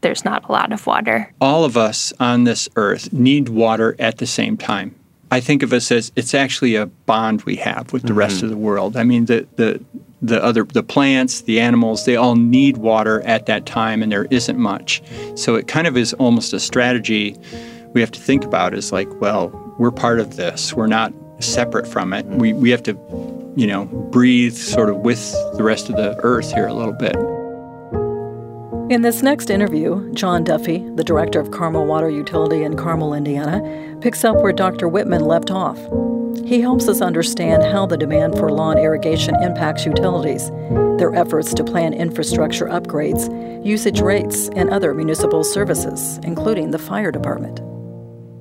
there's 0.01 0.25
not 0.25 0.49
a 0.49 0.53
lot 0.53 0.73
of 0.73 0.87
water. 0.87 1.33
All 1.41 1.65
of 1.65 1.77
us 1.77 2.13
on 2.21 2.45
this 2.45 2.69
earth 2.77 3.13
need 3.13 3.49
water 3.49 3.97
at 3.99 4.19
the 4.19 4.27
same 4.27 4.57
time. 4.57 4.95
I 5.31 5.41
think 5.41 5.63
of 5.63 5.73
us 5.73 5.93
as 5.93 6.11
it's 6.17 6.35
actually 6.35 6.75
a 6.75 6.87
bond 6.87 7.43
we 7.43 7.57
have 7.57 7.93
with 7.93 8.03
the 8.03 8.09
mm-hmm. 8.09 8.19
rest 8.19 8.43
of 8.43 8.51
the 8.51 8.57
world. 8.57 8.97
I 8.97 9.05
mean, 9.05 9.27
the, 9.27 9.47
the 9.57 9.85
the 10.23 10.43
other 10.43 10.65
the 10.65 10.83
plants, 10.83 11.43
the 11.43 11.61
animals, 11.61 12.05
they 12.05 12.17
all 12.17 12.35
need 12.35 12.79
water 12.79 13.21
at 13.23 13.47
that 13.47 13.67
time, 13.67 14.03
and 14.03 14.11
there 14.11 14.27
isn't 14.31 14.59
much. 14.59 15.03
So 15.37 15.55
it 15.55 15.69
kind 15.69 15.87
of 15.87 15.97
is 15.97 16.13
almost 16.15 16.53
a 16.53 16.61
strategy 16.61 17.37
we 17.93 18.01
have 18.01 18.11
to 18.13 18.21
think 18.21 18.45
about. 18.45 18.75
Is 18.75 18.91
like, 18.91 19.09
well, 19.21 19.49
we're 19.79 19.91
part 19.91 20.19
of 20.19 20.37
this. 20.37 20.73
We're 20.73 20.87
not 20.87 21.13
separate 21.41 21.87
from 21.87 22.13
it. 22.13 22.27
We 22.27 22.53
we 22.53 22.71
have 22.71 22.83
to, 22.85 22.93
you 23.55 23.67
know, 23.67 23.85
breathe 23.85 24.55
sort 24.55 24.89
of 24.89 24.97
with 24.99 25.31
the 25.57 25.63
rest 25.63 25.89
of 25.89 25.97
the 25.97 26.17
earth 26.23 26.53
here 26.53 26.67
a 26.67 26.75
little 26.75 26.95
bit. 26.95 27.17
In 28.91 29.03
this 29.03 29.23
next 29.23 29.51
interview, 29.51 30.11
John 30.15 30.45
Duffy, 30.45 30.79
the 30.95 31.05
director 31.05 31.39
of 31.39 31.51
Carmel 31.51 31.85
Water 31.85 32.09
Utility 32.09 32.65
in 32.65 32.75
Carmel, 32.75 33.13
Indiana, 33.13 33.61
picks 34.01 34.25
up 34.25 34.37
where 34.37 34.53
Dr. 34.53 34.89
Whitman 34.89 35.25
left 35.25 35.51
off. 35.51 35.79
He 36.45 36.61
helps 36.61 36.89
us 36.89 37.01
understand 37.01 37.63
how 37.63 37.85
the 37.87 37.97
demand 37.97 38.39
for 38.39 38.51
lawn 38.51 38.79
irrigation 38.79 39.35
impacts 39.43 39.85
utilities, 39.85 40.51
their 40.99 41.15
efforts 41.15 41.53
to 41.55 41.65
plan 41.65 41.93
infrastructure 41.93 42.67
upgrades, 42.67 43.29
usage 43.65 44.01
rates, 44.01 44.49
and 44.55 44.71
other 44.71 44.95
municipal 44.95 45.43
services, 45.43 46.19
including 46.23 46.71
the 46.71 46.79
fire 46.79 47.11
department. 47.11 47.61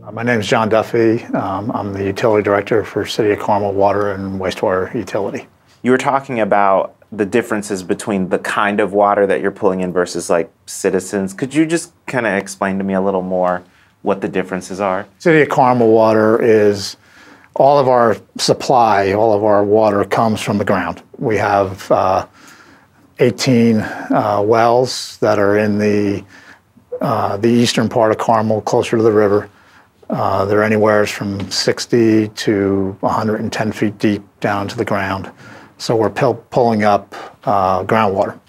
Uh, 0.07 0.11
my 0.11 0.23
name 0.23 0.39
is 0.39 0.47
John 0.47 0.69
Duffy. 0.69 1.23
Um, 1.25 1.71
I'm 1.71 1.91
the 1.91 2.03
utility 2.03 2.43
director 2.43 2.83
for 2.83 3.05
City 3.05 3.31
of 3.31 3.39
Carmel 3.39 3.73
Water 3.73 4.11
and 4.11 4.39
Wastewater 4.39 4.93
Utility. 4.93 5.47
You 5.81 5.91
were 5.91 5.97
talking 5.97 6.39
about 6.39 6.95
the 7.11 7.25
differences 7.25 7.83
between 7.83 8.29
the 8.29 8.39
kind 8.39 8.79
of 8.79 8.93
water 8.93 9.25
that 9.25 9.41
you're 9.41 9.51
pulling 9.51 9.81
in 9.81 9.91
versus 9.91 10.29
like 10.29 10.51
citizens. 10.65 11.33
Could 11.33 11.53
you 11.53 11.65
just 11.65 11.93
kind 12.05 12.27
of 12.27 12.33
explain 12.33 12.77
to 12.77 12.83
me 12.83 12.93
a 12.93 13.01
little 13.01 13.21
more 13.21 13.63
what 14.07 14.21
the 14.21 14.29
differences 14.29 14.79
are? 14.79 15.05
City 15.19 15.41
of 15.41 15.49
Carmel 15.49 15.91
water 15.91 16.41
is 16.41 16.95
all 17.55 17.77
of 17.77 17.89
our 17.89 18.15
supply, 18.37 19.11
all 19.11 19.33
of 19.33 19.43
our 19.43 19.65
water 19.65 20.05
comes 20.05 20.39
from 20.41 20.57
the 20.57 20.63
ground. 20.63 21.03
We 21.19 21.35
have 21.35 21.91
uh, 21.91 22.25
18 23.19 23.79
uh, 23.81 24.41
wells 24.45 25.17
that 25.17 25.39
are 25.39 25.57
in 25.57 25.77
the 25.77 26.23
uh, 27.01 27.37
the 27.37 27.49
eastern 27.49 27.89
part 27.89 28.11
of 28.11 28.17
Carmel, 28.17 28.61
closer 28.61 28.95
to 28.97 29.03
the 29.03 29.11
river. 29.11 29.49
Uh, 30.09 30.45
they're 30.45 30.63
anywhere 30.63 31.05
from 31.05 31.51
60 31.51 32.29
to 32.29 32.97
110 33.01 33.71
feet 33.73 33.97
deep 33.99 34.23
down 34.39 34.67
to 34.69 34.77
the 34.77 34.85
ground. 34.85 35.29
So 35.77 35.95
we're 35.95 36.09
pulling 36.09 36.83
up 36.83 37.13
uh, 37.43 37.83
groundwater. 37.83 38.39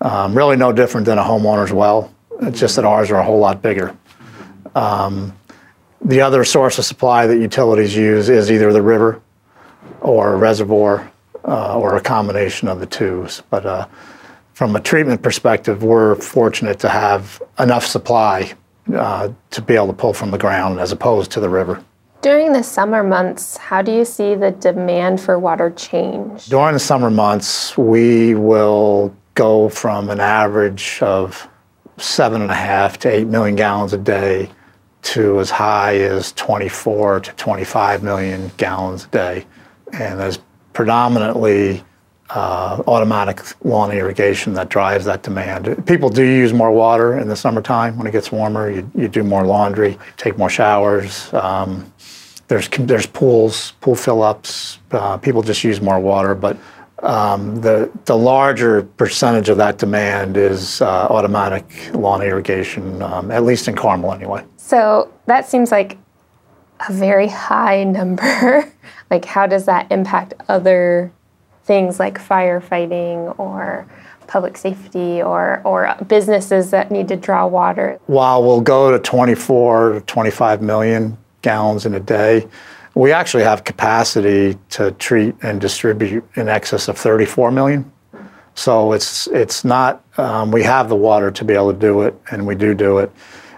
Um, 0.00 0.36
really 0.36 0.56
no 0.56 0.72
different 0.72 1.04
than 1.04 1.18
a 1.18 1.22
homeowner's 1.22 1.72
well. 1.72 2.12
It's 2.40 2.58
just 2.58 2.74
that 2.76 2.84
ours 2.84 3.10
are 3.10 3.20
a 3.20 3.24
whole 3.24 3.38
lot 3.38 3.62
bigger. 3.62 3.96
Um, 4.74 5.36
the 6.04 6.20
other 6.20 6.44
source 6.44 6.78
of 6.78 6.84
supply 6.84 7.26
that 7.26 7.38
utilities 7.38 7.94
use 7.94 8.28
is 8.28 8.50
either 8.50 8.72
the 8.72 8.82
river 8.82 9.20
or 10.00 10.34
a 10.34 10.36
reservoir 10.36 11.10
uh, 11.44 11.78
or 11.78 11.96
a 11.96 12.00
combination 12.00 12.68
of 12.68 12.80
the 12.80 12.86
two. 12.86 13.28
But 13.50 13.66
uh, 13.66 13.86
from 14.54 14.74
a 14.74 14.80
treatment 14.80 15.22
perspective, 15.22 15.82
we're 15.82 16.16
fortunate 16.16 16.78
to 16.80 16.88
have 16.88 17.40
enough 17.58 17.86
supply 17.86 18.54
uh, 18.94 19.30
to 19.50 19.62
be 19.62 19.74
able 19.74 19.88
to 19.88 19.92
pull 19.92 20.12
from 20.12 20.30
the 20.30 20.38
ground 20.38 20.80
as 20.80 20.92
opposed 20.92 21.30
to 21.32 21.40
the 21.40 21.48
river. 21.48 21.82
During 22.20 22.52
the 22.52 22.62
summer 22.62 23.02
months, 23.02 23.56
how 23.56 23.82
do 23.82 23.92
you 23.92 24.04
see 24.04 24.34
the 24.34 24.52
demand 24.52 25.20
for 25.20 25.38
water 25.38 25.70
change? 25.70 26.46
During 26.46 26.74
the 26.74 26.80
summer 26.80 27.10
months, 27.10 27.76
we 27.76 28.34
will 28.34 29.14
go 29.34 29.68
from 29.68 30.10
an 30.10 30.20
average 30.20 31.00
of 31.02 31.48
seven 31.96 32.42
and 32.42 32.50
a 32.50 32.54
half 32.54 32.98
to 32.98 33.08
eight 33.08 33.26
million 33.26 33.56
gallons 33.56 33.92
a 33.92 33.98
day 33.98 34.48
to 35.02 35.40
as 35.40 35.50
high 35.50 35.96
as 35.96 36.32
24 36.32 37.20
to 37.20 37.32
25 37.32 38.02
million 38.02 38.50
gallons 38.56 39.04
a 39.04 39.08
day. 39.08 39.46
And 39.92 40.18
there's 40.18 40.38
predominantly 40.72 41.84
uh, 42.30 42.82
automatic 42.86 43.42
lawn 43.64 43.92
irrigation 43.92 44.54
that 44.54 44.68
drives 44.68 45.04
that 45.04 45.22
demand. 45.22 45.86
People 45.86 46.08
do 46.08 46.24
use 46.24 46.52
more 46.52 46.70
water 46.70 47.18
in 47.18 47.28
the 47.28 47.36
summertime 47.36 47.98
when 47.98 48.06
it 48.06 48.12
gets 48.12 48.32
warmer. 48.32 48.70
You, 48.70 48.90
you 48.94 49.08
do 49.08 49.22
more 49.22 49.44
laundry, 49.44 49.98
take 50.16 50.38
more 50.38 50.48
showers. 50.48 51.32
Um, 51.34 51.92
there's 52.48 52.68
there's 52.68 53.06
pools, 53.06 53.72
pool 53.80 53.94
fill 53.94 54.22
ups. 54.22 54.78
Uh, 54.90 55.16
people 55.18 55.42
just 55.42 55.62
use 55.64 55.80
more 55.80 56.00
water, 56.00 56.34
but 56.34 56.56
um, 57.02 57.60
the 57.60 57.90
the 58.04 58.16
larger 58.16 58.82
percentage 58.82 59.48
of 59.48 59.56
that 59.58 59.78
demand 59.78 60.36
is 60.36 60.80
uh, 60.80 61.06
automatic 61.10 61.90
lawn 61.94 62.22
irrigation, 62.22 63.02
um, 63.02 63.30
at 63.30 63.44
least 63.44 63.68
in 63.68 63.74
Carmel 63.74 64.12
anyway. 64.12 64.44
So 64.56 65.12
that 65.26 65.48
seems 65.48 65.72
like 65.72 65.98
a 66.88 66.92
very 66.92 67.28
high 67.28 67.84
number. 67.98 68.72
like, 69.10 69.24
how 69.24 69.46
does 69.46 69.66
that 69.66 69.90
impact 69.90 70.34
other 70.48 71.12
things 71.64 72.00
like 72.00 72.18
firefighting 72.18 73.38
or 73.38 73.86
public 74.26 74.56
safety 74.56 75.22
or, 75.22 75.60
or 75.64 75.94
businesses 76.06 76.70
that 76.70 76.90
need 76.90 77.08
to 77.08 77.16
draw 77.16 77.46
water? 77.46 77.98
While 78.06 78.42
we'll 78.42 78.60
go 78.60 78.90
to 78.90 78.98
24 78.98 79.92
to 79.92 80.00
25 80.00 80.62
million 80.62 81.18
gallons 81.42 81.84
in 81.84 81.94
a 81.94 82.00
day. 82.00 82.46
We 82.94 83.12
actually 83.12 83.44
have 83.44 83.64
capacity 83.64 84.58
to 84.70 84.90
treat 84.92 85.34
and 85.42 85.60
distribute 85.60 86.28
in 86.34 86.48
excess 86.48 86.88
of 86.88 86.98
34 86.98 87.50
million. 87.50 87.90
So 88.54 88.92
it's 88.92 89.26
it's 89.28 89.64
not 89.64 90.04
um, 90.18 90.50
we 90.50 90.62
have 90.62 90.88
the 90.88 90.96
water 90.96 91.30
to 91.30 91.44
be 91.44 91.54
able 91.54 91.72
to 91.72 91.78
do 91.78 92.02
it, 92.02 92.20
and 92.30 92.46
we 92.46 92.54
do 92.54 92.74
do 92.74 92.98
it. 92.98 93.10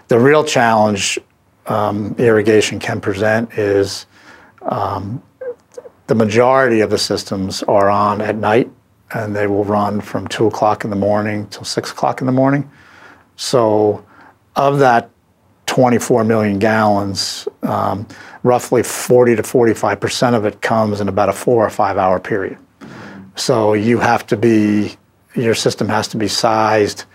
The 0.07 0.17
real 0.17 0.43
challenge 0.43 1.19
um, 1.67 2.15
irrigation 2.17 2.79
can 2.79 3.01
present 3.01 3.51
is 3.57 4.05
um, 4.61 5.21
the 6.07 6.15
majority 6.15 6.81
of 6.81 6.89
the 6.89 6.97
systems 6.97 7.63
are 7.63 7.89
on 7.89 8.21
at 8.21 8.35
night, 8.35 8.71
and 9.13 9.35
they 9.35 9.47
will 9.47 9.65
run 9.65 10.01
from 10.01 10.27
two 10.27 10.47
o'clock 10.47 10.83
in 10.83 10.89
the 10.89 10.95
morning 10.95 11.47
till 11.47 11.63
six 11.63 11.91
o'clock 11.91 12.21
in 12.21 12.27
the 12.27 12.33
morning. 12.33 12.69
So, 13.35 14.05
of 14.55 14.79
that 14.79 15.09
24 15.65 16.23
million 16.23 16.59
gallons, 16.59 17.47
um, 17.63 18.07
roughly 18.45 18.83
40 18.83 19.37
to 19.37 19.43
45 19.43 19.99
percent 19.99 20.35
of 20.35 20.45
it 20.45 20.61
comes 20.61 21.01
in 21.01 21.09
about 21.09 21.29
a 21.29 21.33
four 21.33 21.65
or 21.65 21.69
five 21.69 21.97
hour 21.97 22.19
period. 22.19 22.57
So 23.35 23.73
you 23.73 23.97
have 23.99 24.25
to 24.27 24.37
be, 24.37 24.95
your 25.35 25.55
system 25.55 25.89
has 25.89 26.07
to 26.09 26.17
be 26.17 26.27
sized, 26.27 27.05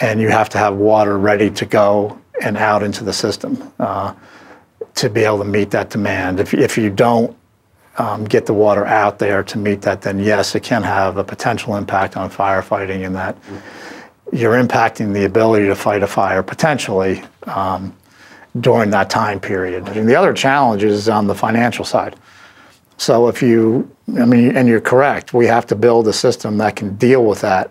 and 0.00 0.20
you 0.20 0.28
have 0.28 0.48
to 0.50 0.58
have 0.58 0.76
water 0.76 1.18
ready 1.18 1.50
to 1.50 1.66
go 1.66 2.18
and 2.40 2.56
out 2.56 2.82
into 2.82 3.04
the 3.04 3.12
system 3.12 3.72
uh, 3.78 4.14
to 4.94 5.10
be 5.10 5.24
able 5.24 5.38
to 5.38 5.44
meet 5.44 5.70
that 5.72 5.90
demand. 5.90 6.40
If, 6.40 6.54
if 6.54 6.78
you 6.78 6.90
don't 6.90 7.36
um, 7.98 8.24
get 8.24 8.46
the 8.46 8.54
water 8.54 8.86
out 8.86 9.18
there 9.18 9.42
to 9.42 9.58
meet 9.58 9.82
that, 9.82 10.00
then 10.00 10.18
yes, 10.18 10.54
it 10.54 10.62
can 10.62 10.82
have 10.82 11.18
a 11.18 11.24
potential 11.24 11.76
impact 11.76 12.16
on 12.16 12.30
firefighting 12.30 13.02
in 13.02 13.12
that. 13.14 13.36
You're 14.32 14.62
impacting 14.62 15.12
the 15.12 15.24
ability 15.24 15.66
to 15.66 15.74
fight 15.74 16.02
a 16.02 16.06
fire 16.06 16.42
potentially 16.42 17.22
um, 17.42 17.94
during 18.60 18.90
that 18.90 19.08
time 19.10 19.40
period. 19.40 19.88
And 19.88 20.08
the 20.08 20.14
other 20.14 20.32
challenge 20.32 20.84
is 20.84 21.08
on 21.08 21.26
the 21.26 21.34
financial 21.34 21.84
side. 21.84 22.16
So 22.98 23.28
if 23.28 23.42
you, 23.42 23.90
I 24.18 24.24
mean, 24.24 24.56
and 24.56 24.68
you're 24.68 24.80
correct, 24.80 25.34
we 25.34 25.46
have 25.46 25.66
to 25.68 25.74
build 25.74 26.06
a 26.08 26.12
system 26.12 26.58
that 26.58 26.76
can 26.76 26.96
deal 26.96 27.24
with 27.24 27.40
that 27.40 27.70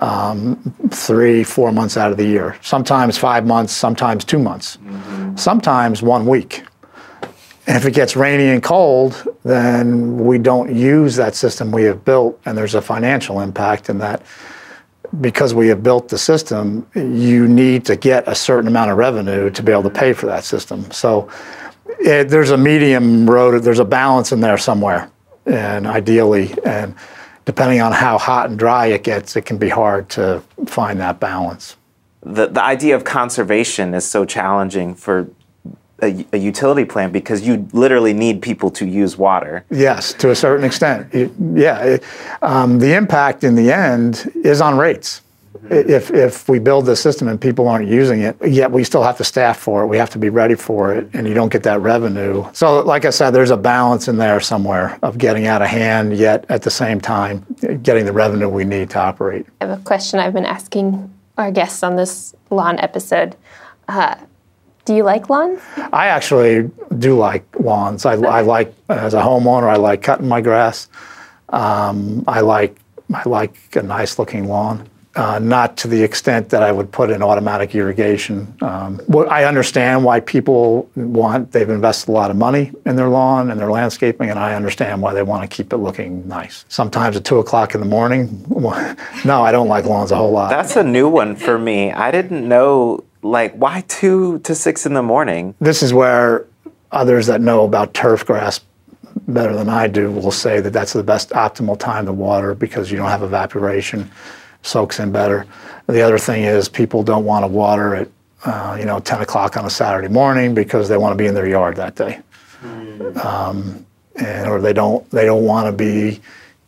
um, 0.00 0.56
three, 0.90 1.44
four 1.44 1.72
months 1.72 1.96
out 1.96 2.10
of 2.10 2.16
the 2.16 2.24
year. 2.24 2.56
Sometimes 2.62 3.18
five 3.18 3.46
months, 3.46 3.72
sometimes 3.72 4.24
two 4.24 4.38
months, 4.38 4.78
mm-hmm. 4.78 5.36
sometimes 5.36 6.02
one 6.02 6.26
week. 6.26 6.64
And 7.66 7.76
if 7.76 7.84
it 7.84 7.92
gets 7.92 8.16
rainy 8.16 8.48
and 8.48 8.62
cold, 8.62 9.28
then 9.44 10.18
we 10.18 10.38
don't 10.38 10.74
use 10.74 11.14
that 11.16 11.34
system 11.34 11.70
we 11.70 11.84
have 11.84 12.04
built, 12.04 12.40
and 12.44 12.58
there's 12.58 12.74
a 12.74 12.82
financial 12.82 13.40
impact 13.40 13.88
in 13.88 13.98
that 13.98 14.22
because 15.20 15.54
we 15.54 15.68
have 15.68 15.82
built 15.82 16.08
the 16.08 16.18
system, 16.18 16.86
you 16.94 17.46
need 17.46 17.84
to 17.84 17.96
get 17.96 18.26
a 18.26 18.34
certain 18.34 18.68
amount 18.68 18.90
of 18.90 18.96
revenue 18.96 19.50
to 19.50 19.62
be 19.62 19.70
able 19.70 19.82
to 19.82 19.90
pay 19.90 20.12
for 20.12 20.26
that 20.26 20.44
system. 20.44 20.90
So 20.90 21.28
it, 21.98 22.28
there's 22.28 22.50
a 22.50 22.56
medium 22.56 23.28
road, 23.28 23.62
there's 23.62 23.78
a 23.78 23.84
balance 23.84 24.32
in 24.32 24.40
there 24.40 24.56
somewhere, 24.56 25.10
and 25.46 25.86
ideally, 25.86 26.54
and 26.64 26.94
depending 27.44 27.80
on 27.80 27.92
how 27.92 28.18
hot 28.18 28.48
and 28.50 28.58
dry 28.58 28.86
it 28.86 29.04
gets, 29.04 29.36
it 29.36 29.42
can 29.42 29.58
be 29.58 29.68
hard 29.68 30.08
to 30.10 30.42
find 30.66 30.98
that 31.00 31.20
balance. 31.20 31.76
The, 32.22 32.46
the 32.46 32.62
idea 32.62 32.94
of 32.94 33.04
conservation 33.04 33.94
is 33.94 34.08
so 34.08 34.24
challenging 34.24 34.94
for 34.94 35.28
a, 36.02 36.26
a, 36.32 36.36
utility 36.36 36.84
plant 36.84 37.12
because 37.12 37.46
you 37.46 37.68
literally 37.72 38.12
need 38.12 38.42
people 38.42 38.70
to 38.70 38.86
use 38.86 39.16
water. 39.16 39.64
Yes, 39.70 40.12
to 40.14 40.30
a 40.30 40.34
certain 40.34 40.64
extent. 40.64 41.12
It, 41.14 41.30
yeah, 41.54 41.82
it, 41.82 42.04
um, 42.42 42.78
the 42.78 42.94
impact 42.94 43.44
in 43.44 43.54
the 43.54 43.72
end 43.72 44.30
is 44.44 44.60
on 44.60 44.76
rates. 44.76 45.22
Mm-hmm. 45.56 45.90
If, 45.90 46.10
if 46.10 46.48
we 46.48 46.58
build 46.58 46.86
the 46.86 46.96
system 46.96 47.28
and 47.28 47.40
people 47.40 47.68
aren't 47.68 47.88
using 47.88 48.22
it, 48.22 48.36
yet 48.44 48.70
we 48.72 48.82
still 48.84 49.02
have 49.02 49.16
to 49.18 49.24
staff 49.24 49.58
for 49.58 49.82
it, 49.82 49.86
we 49.86 49.96
have 49.96 50.10
to 50.10 50.18
be 50.18 50.28
ready 50.28 50.54
for 50.54 50.92
it, 50.92 51.08
and 51.12 51.28
you 51.28 51.34
don't 51.34 51.52
get 51.52 51.62
that 51.62 51.80
revenue. 51.80 52.44
So, 52.52 52.80
like 52.80 53.04
I 53.04 53.10
said, 53.10 53.30
there's 53.30 53.50
a 53.50 53.56
balance 53.56 54.08
in 54.08 54.16
there 54.16 54.40
somewhere 54.40 54.98
of 55.02 55.18
getting 55.18 55.46
out 55.46 55.62
of 55.62 55.68
hand, 55.68 56.16
yet 56.16 56.46
at 56.48 56.62
the 56.62 56.70
same 56.70 57.00
time, 57.00 57.46
getting 57.82 58.06
the 58.06 58.12
revenue 58.12 58.48
we 58.48 58.64
need 58.64 58.90
to 58.90 58.98
operate. 58.98 59.46
I 59.60 59.66
have 59.66 59.78
a 59.78 59.82
question 59.82 60.18
I've 60.18 60.32
been 60.32 60.46
asking 60.46 61.12
our 61.38 61.52
guests 61.52 61.82
on 61.82 61.96
this 61.96 62.34
lawn 62.50 62.78
episode. 62.80 63.36
Uh, 63.88 64.16
do 64.84 64.94
you 64.94 65.04
like 65.04 65.30
lawns? 65.30 65.60
I 65.92 66.08
actually 66.08 66.70
do 66.98 67.16
like 67.16 67.44
lawns. 67.58 68.04
I, 68.04 68.14
I 68.14 68.40
like, 68.40 68.74
as 68.88 69.14
a 69.14 69.20
homeowner, 69.20 69.68
I 69.68 69.76
like 69.76 70.02
cutting 70.02 70.28
my 70.28 70.40
grass. 70.40 70.88
Um, 71.50 72.24
I 72.26 72.40
like 72.40 72.76
I 73.14 73.28
like 73.28 73.54
a 73.76 73.82
nice 73.82 74.18
looking 74.18 74.48
lawn. 74.48 74.88
Uh, 75.14 75.38
not 75.38 75.76
to 75.76 75.88
the 75.88 76.02
extent 76.02 76.48
that 76.48 76.62
I 76.62 76.72
would 76.72 76.90
put 76.90 77.10
in 77.10 77.22
automatic 77.22 77.74
irrigation. 77.74 78.54
Um, 78.62 78.98
what 79.08 79.30
I 79.30 79.44
understand 79.44 80.04
why 80.04 80.20
people 80.20 80.88
want, 80.96 81.52
they've 81.52 81.68
invested 81.68 82.08
a 82.08 82.12
lot 82.12 82.30
of 82.30 82.38
money 82.38 82.72
in 82.86 82.96
their 82.96 83.10
lawn 83.10 83.50
and 83.50 83.60
their 83.60 83.70
landscaping, 83.70 84.30
and 84.30 84.38
I 84.38 84.54
understand 84.54 85.02
why 85.02 85.12
they 85.12 85.22
want 85.22 85.42
to 85.42 85.54
keep 85.54 85.74
it 85.74 85.76
looking 85.76 86.26
nice. 86.26 86.64
Sometimes 86.70 87.14
at 87.14 87.26
two 87.26 87.38
o'clock 87.40 87.74
in 87.74 87.80
the 87.80 87.86
morning, 87.86 88.42
no, 89.26 89.42
I 89.42 89.52
don't 89.52 89.68
like 89.68 89.84
lawns 89.84 90.12
a 90.12 90.16
whole 90.16 90.32
lot. 90.32 90.48
That's 90.48 90.76
a 90.76 90.82
new 90.82 91.10
one 91.10 91.36
for 91.36 91.58
me. 91.58 91.92
I 91.92 92.10
didn't 92.10 92.48
know, 92.48 93.04
like, 93.22 93.54
why 93.54 93.84
two 93.88 94.40
to 94.40 94.54
six 94.54 94.86
in 94.86 94.94
the 94.94 95.02
morning? 95.02 95.54
This 95.60 95.82
is 95.82 95.94
where 95.94 96.46
others 96.90 97.26
that 97.26 97.40
know 97.40 97.64
about 97.64 97.94
turf 97.94 98.26
grass 98.26 98.60
better 99.28 99.54
than 99.54 99.68
I 99.68 99.86
do 99.86 100.10
will 100.10 100.32
say 100.32 100.60
that 100.60 100.72
that's 100.72 100.92
the 100.92 101.02
best 101.02 101.30
optimal 101.30 101.78
time 101.78 102.06
to 102.06 102.12
water 102.12 102.54
because 102.54 102.90
you 102.90 102.96
don't 102.96 103.08
have 103.08 103.22
evaporation, 103.22 104.10
soaks 104.62 104.98
in 104.98 105.12
better. 105.12 105.46
The 105.86 106.02
other 106.02 106.18
thing 106.18 106.44
is 106.44 106.68
people 106.68 107.02
don't 107.02 107.24
want 107.24 107.44
to 107.44 107.46
water 107.48 107.94
at 107.94 108.08
uh, 108.44 108.76
you 108.78 108.84
know 108.84 108.98
10 108.98 109.20
o'clock 109.20 109.56
on 109.56 109.64
a 109.64 109.70
Saturday 109.70 110.08
morning 110.08 110.54
because 110.54 110.88
they 110.88 110.96
want 110.96 111.12
to 111.12 111.16
be 111.16 111.26
in 111.26 111.34
their 111.34 111.46
yard 111.46 111.76
that 111.76 111.94
day, 111.94 112.20
um, 113.22 113.84
and 114.16 114.48
or 114.48 114.60
they 114.60 114.72
don't 114.72 115.08
they 115.10 115.24
don't 115.24 115.44
want 115.44 115.66
to 115.66 115.72
be 115.72 116.20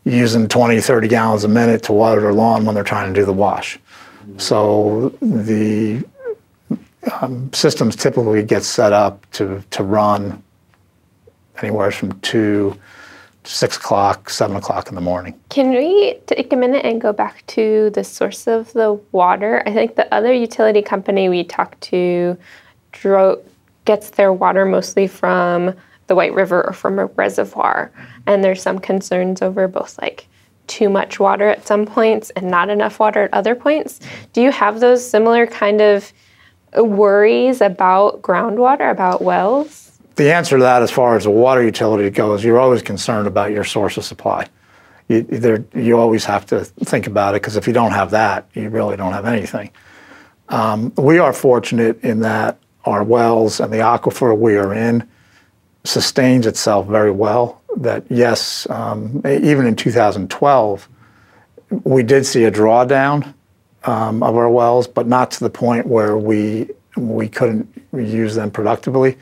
using 0.04 0.46
20 0.46 0.80
30 0.80 1.08
gallons 1.08 1.44
a 1.44 1.48
minute 1.48 1.82
to 1.82 1.92
water 1.92 2.20
their 2.20 2.32
lawn 2.32 2.64
when 2.64 2.74
they're 2.74 2.84
trying 2.84 3.12
to 3.12 3.18
do 3.18 3.26
the 3.26 3.32
wash. 3.32 3.78
So 4.38 5.10
the 5.20 6.04
um, 7.20 7.52
systems 7.52 7.96
typically 7.96 8.42
get 8.42 8.64
set 8.64 8.92
up 8.92 9.30
to 9.32 9.62
to 9.70 9.82
run 9.82 10.42
anywhere 11.62 11.90
from 11.90 12.18
two 12.20 12.76
to 13.44 13.50
six 13.50 13.76
o'clock, 13.76 14.30
seven 14.30 14.56
o'clock 14.56 14.88
in 14.88 14.94
the 14.94 15.00
morning. 15.00 15.38
Can 15.50 15.70
we 15.70 16.18
take 16.26 16.52
a 16.52 16.56
minute 16.56 16.84
and 16.84 17.00
go 17.00 17.12
back 17.12 17.46
to 17.48 17.90
the 17.90 18.02
source 18.02 18.46
of 18.46 18.72
the 18.72 18.94
water? 19.12 19.62
I 19.66 19.72
think 19.72 19.96
the 19.96 20.12
other 20.12 20.32
utility 20.32 20.82
company 20.82 21.28
we 21.28 21.44
talked 21.44 21.80
to 21.82 22.38
dro- 22.92 23.42
gets 23.84 24.10
their 24.10 24.32
water 24.32 24.64
mostly 24.64 25.06
from 25.06 25.74
the 26.06 26.14
White 26.14 26.32
River 26.32 26.66
or 26.66 26.72
from 26.72 26.98
a 26.98 27.06
reservoir. 27.06 27.92
And 28.26 28.42
there's 28.42 28.62
some 28.62 28.78
concerns 28.78 29.42
over 29.42 29.68
both 29.68 29.98
like 30.00 30.26
too 30.66 30.88
much 30.88 31.20
water 31.20 31.48
at 31.48 31.66
some 31.66 31.84
points 31.84 32.30
and 32.30 32.50
not 32.50 32.70
enough 32.70 32.98
water 32.98 33.24
at 33.24 33.34
other 33.34 33.54
points. 33.54 34.00
Do 34.32 34.40
you 34.40 34.50
have 34.50 34.80
those 34.80 35.08
similar 35.08 35.46
kind 35.46 35.82
of 35.82 36.10
worries 36.82 37.60
about 37.60 38.22
groundwater, 38.22 38.90
about 38.90 39.22
wells? 39.22 39.98
The 40.16 40.32
answer 40.32 40.56
to 40.56 40.62
that, 40.62 40.82
as 40.82 40.90
far 40.90 41.16
as 41.16 41.26
a 41.26 41.30
water 41.30 41.62
utility 41.62 42.08
goes, 42.10 42.44
you're 42.44 42.58
always 42.58 42.82
concerned 42.82 43.26
about 43.26 43.50
your 43.50 43.64
source 43.64 43.96
of 43.96 44.04
supply. 44.04 44.46
You, 45.08 45.22
there, 45.22 45.64
you 45.74 45.98
always 45.98 46.24
have 46.24 46.46
to 46.46 46.64
think 46.64 47.06
about 47.06 47.34
it 47.34 47.42
because 47.42 47.56
if 47.56 47.66
you 47.66 47.72
don't 47.72 47.92
have 47.92 48.10
that, 48.12 48.48
you 48.54 48.70
really 48.70 48.96
don't 48.96 49.12
have 49.12 49.26
anything. 49.26 49.70
Um, 50.48 50.92
we 50.96 51.18
are 51.18 51.32
fortunate 51.32 52.02
in 52.02 52.20
that 52.20 52.58
our 52.84 53.02
wells 53.02 53.60
and 53.60 53.72
the 53.72 53.78
aquifer 53.78 54.36
we 54.36 54.56
are 54.56 54.72
in 54.72 55.08
sustains 55.84 56.46
itself 56.46 56.86
very 56.86 57.10
well. 57.10 57.62
That 57.76 58.04
yes, 58.08 58.68
um, 58.70 59.20
even 59.26 59.66
in 59.66 59.74
2012, 59.76 60.88
we 61.82 62.02
did 62.02 62.24
see 62.24 62.44
a 62.44 62.50
drawdown 62.50 63.34
um, 63.84 64.22
of 64.22 64.36
our 64.36 64.50
wells, 64.50 64.86
but 64.86 65.06
not 65.06 65.30
to 65.32 65.40
the 65.40 65.50
point 65.50 65.86
where 65.86 66.16
we 66.16 66.70
we 66.96 67.28
couldn't 67.28 67.68
use 67.92 68.34
them 68.34 68.50
productively. 68.50 69.18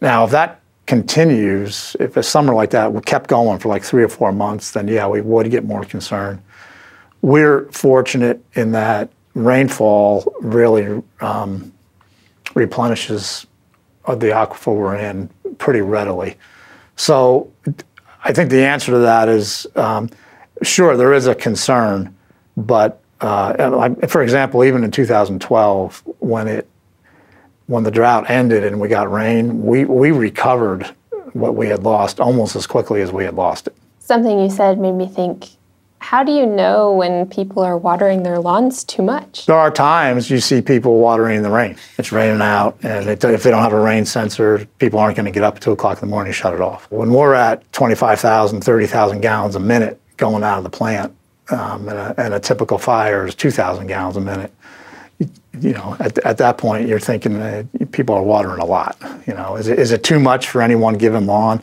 Now, 0.00 0.24
if 0.24 0.30
that 0.30 0.60
continues, 0.86 1.96
if 2.00 2.16
a 2.16 2.22
summer 2.22 2.54
like 2.54 2.70
that 2.70 3.04
kept 3.04 3.28
going 3.28 3.58
for 3.58 3.68
like 3.68 3.82
three 3.82 4.02
or 4.02 4.08
four 4.08 4.32
months, 4.32 4.72
then 4.72 4.88
yeah, 4.88 5.06
we 5.06 5.20
would 5.20 5.50
get 5.50 5.64
more 5.64 5.84
concerned. 5.84 6.40
We're 7.22 7.70
fortunate 7.72 8.42
in 8.54 8.72
that 8.72 9.10
rainfall 9.34 10.34
really 10.40 11.02
um, 11.20 11.72
replenishes 12.54 13.46
the 14.06 14.28
aquifer 14.28 14.74
we're 14.74 14.96
in 14.96 15.28
pretty 15.58 15.80
readily. 15.80 16.36
So 16.96 17.52
I 18.24 18.32
think 18.32 18.50
the 18.50 18.64
answer 18.64 18.92
to 18.92 18.98
that 18.98 19.28
is 19.28 19.66
um, 19.76 20.10
sure, 20.62 20.96
there 20.96 21.12
is 21.12 21.26
a 21.26 21.34
concern, 21.34 22.14
but 22.56 23.00
uh, 23.20 23.94
for 24.06 24.22
example, 24.22 24.64
even 24.64 24.84
in 24.84 24.90
2012, 24.90 26.02
when 26.20 26.48
it 26.48 26.68
when 27.66 27.84
the 27.84 27.90
drought 27.90 28.28
ended 28.28 28.64
and 28.64 28.80
we 28.80 28.88
got 28.88 29.10
rain, 29.12 29.62
we, 29.62 29.84
we 29.84 30.10
recovered 30.10 30.92
what 31.34 31.54
we 31.54 31.68
had 31.68 31.84
lost 31.84 32.18
almost 32.18 32.56
as 32.56 32.66
quickly 32.66 33.00
as 33.00 33.12
we 33.12 33.22
had 33.22 33.34
lost 33.34 33.68
it. 33.68 33.76
Something 34.00 34.40
you 34.40 34.50
said 34.50 34.80
made 34.80 34.94
me 34.94 35.06
think 35.06 35.50
how 36.00 36.24
do 36.24 36.32
you 36.32 36.46
know 36.46 36.92
when 36.92 37.26
people 37.28 37.62
are 37.62 37.76
watering 37.76 38.22
their 38.22 38.40
lawns 38.40 38.82
too 38.82 39.02
much? 39.02 39.46
There 39.46 39.56
are 39.56 39.70
times 39.70 40.30
you 40.30 40.40
see 40.40 40.62
people 40.62 40.98
watering 40.98 41.36
in 41.36 41.42
the 41.42 41.50
rain. 41.50 41.76
It's 41.98 42.10
raining 42.10 42.40
out, 42.40 42.78
and 42.82 43.08
it, 43.08 43.22
if 43.22 43.42
they 43.42 43.50
don't 43.50 43.62
have 43.62 43.74
a 43.74 43.80
rain 43.80 44.06
sensor, 44.06 44.66
people 44.78 44.98
aren't 44.98 45.16
going 45.16 45.26
to 45.26 45.30
get 45.30 45.44
up 45.44 45.56
at 45.56 45.62
2 45.62 45.72
o'clock 45.72 45.98
in 45.98 46.08
the 46.08 46.10
morning 46.10 46.30
and 46.30 46.34
shut 46.34 46.54
it 46.54 46.60
off. 46.60 46.90
When 46.90 47.12
we're 47.12 47.34
at 47.34 47.70
25,000, 47.74 48.62
30,000 48.62 49.20
gallons 49.20 49.54
a 49.54 49.60
minute 49.60 50.00
going 50.16 50.42
out 50.42 50.58
of 50.58 50.64
the 50.64 50.70
plant, 50.70 51.14
um, 51.52 51.88
and, 51.88 51.98
a, 51.98 52.14
and 52.18 52.34
a 52.34 52.40
typical 52.40 52.78
fire 52.78 53.26
is 53.26 53.34
2,000 53.34 53.86
gallons 53.86 54.16
a 54.16 54.20
minute, 54.20 54.52
you 55.60 55.72
know, 55.72 55.96
at, 56.00 56.18
at 56.18 56.38
that 56.38 56.58
point, 56.58 56.88
you're 56.88 57.00
thinking 57.00 57.68
people 57.92 58.14
are 58.14 58.22
watering 58.22 58.60
a 58.60 58.64
lot. 58.64 58.96
You 59.26 59.34
know, 59.34 59.56
is 59.56 59.68
it, 59.68 59.78
is 59.78 59.92
it 59.92 60.02
too 60.02 60.18
much 60.18 60.48
for 60.48 60.62
any 60.62 60.74
one 60.74 60.94
given 60.94 61.26
lawn? 61.26 61.62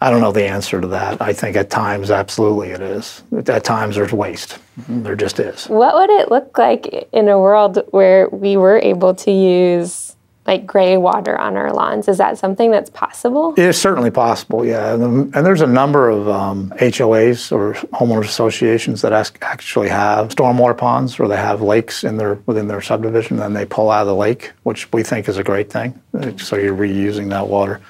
I 0.00 0.10
don't 0.10 0.20
know 0.20 0.30
the 0.30 0.46
answer 0.46 0.80
to 0.80 0.86
that. 0.88 1.20
I 1.20 1.32
think 1.32 1.56
at 1.56 1.70
times, 1.70 2.10
absolutely, 2.10 2.68
it 2.68 2.80
is. 2.80 3.24
At 3.48 3.64
times, 3.64 3.96
there's 3.96 4.12
waste. 4.12 4.58
There 4.88 5.16
just 5.16 5.40
is. 5.40 5.66
What 5.66 5.94
would 5.96 6.10
it 6.20 6.30
look 6.30 6.56
like 6.56 7.08
in 7.12 7.28
a 7.28 7.38
world 7.38 7.80
where 7.90 8.28
we 8.28 8.56
were 8.56 8.78
able 8.78 9.14
to 9.16 9.30
use 9.32 10.14
like 10.48 10.66
gray 10.66 10.96
water 10.96 11.38
on 11.38 11.58
our 11.58 11.72
lawns. 11.72 12.08
Is 12.08 12.16
that 12.16 12.38
something 12.38 12.70
that's 12.70 12.88
possible? 12.88 13.52
It 13.58 13.64
is 13.64 13.78
certainly 13.78 14.10
possible, 14.10 14.64
yeah. 14.64 14.94
And, 14.94 15.30
there's 15.32 15.60
a 15.60 15.66
number 15.66 16.08
of 16.08 16.26
um, 16.26 16.70
HOAs 16.80 17.52
or 17.52 17.74
homeowners 17.92 18.24
associations 18.24 19.02
that 19.02 19.12
actually 19.12 19.90
have 19.90 20.30
stormwater 20.30 20.76
ponds 20.76 21.20
or 21.20 21.28
they 21.28 21.36
have 21.36 21.60
lakes 21.60 22.02
in 22.02 22.16
their 22.16 22.36
within 22.46 22.66
their 22.66 22.80
subdivision 22.80 23.38
and 23.40 23.54
they 23.54 23.66
pull 23.66 23.90
out 23.90 24.00
of 24.00 24.06
the 24.08 24.14
lake, 24.14 24.52
which 24.62 24.90
we 24.92 25.02
think 25.02 25.28
is 25.28 25.36
a 25.36 25.44
great 25.44 25.70
thing. 25.70 26.00
So 26.38 26.56
you're 26.56 26.74
reusing 26.74 27.28
that 27.28 27.46
water. 27.46 27.82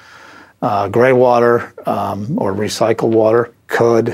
Uh, 0.61 0.89
gray 0.89 1.13
water 1.13 1.73
um, 1.85 2.37
or 2.37 2.51
recycled 2.51 3.11
water 3.11 3.53
could 3.67 4.13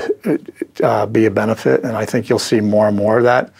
uh, 0.84 1.06
be 1.06 1.26
a 1.26 1.30
benefit, 1.30 1.82
and 1.82 1.96
I 1.96 2.04
think 2.04 2.28
you'll 2.28 2.38
see 2.38 2.60
more 2.60 2.86
and 2.86 2.96
more 2.96 3.18
of 3.18 3.24
that. 3.24 3.52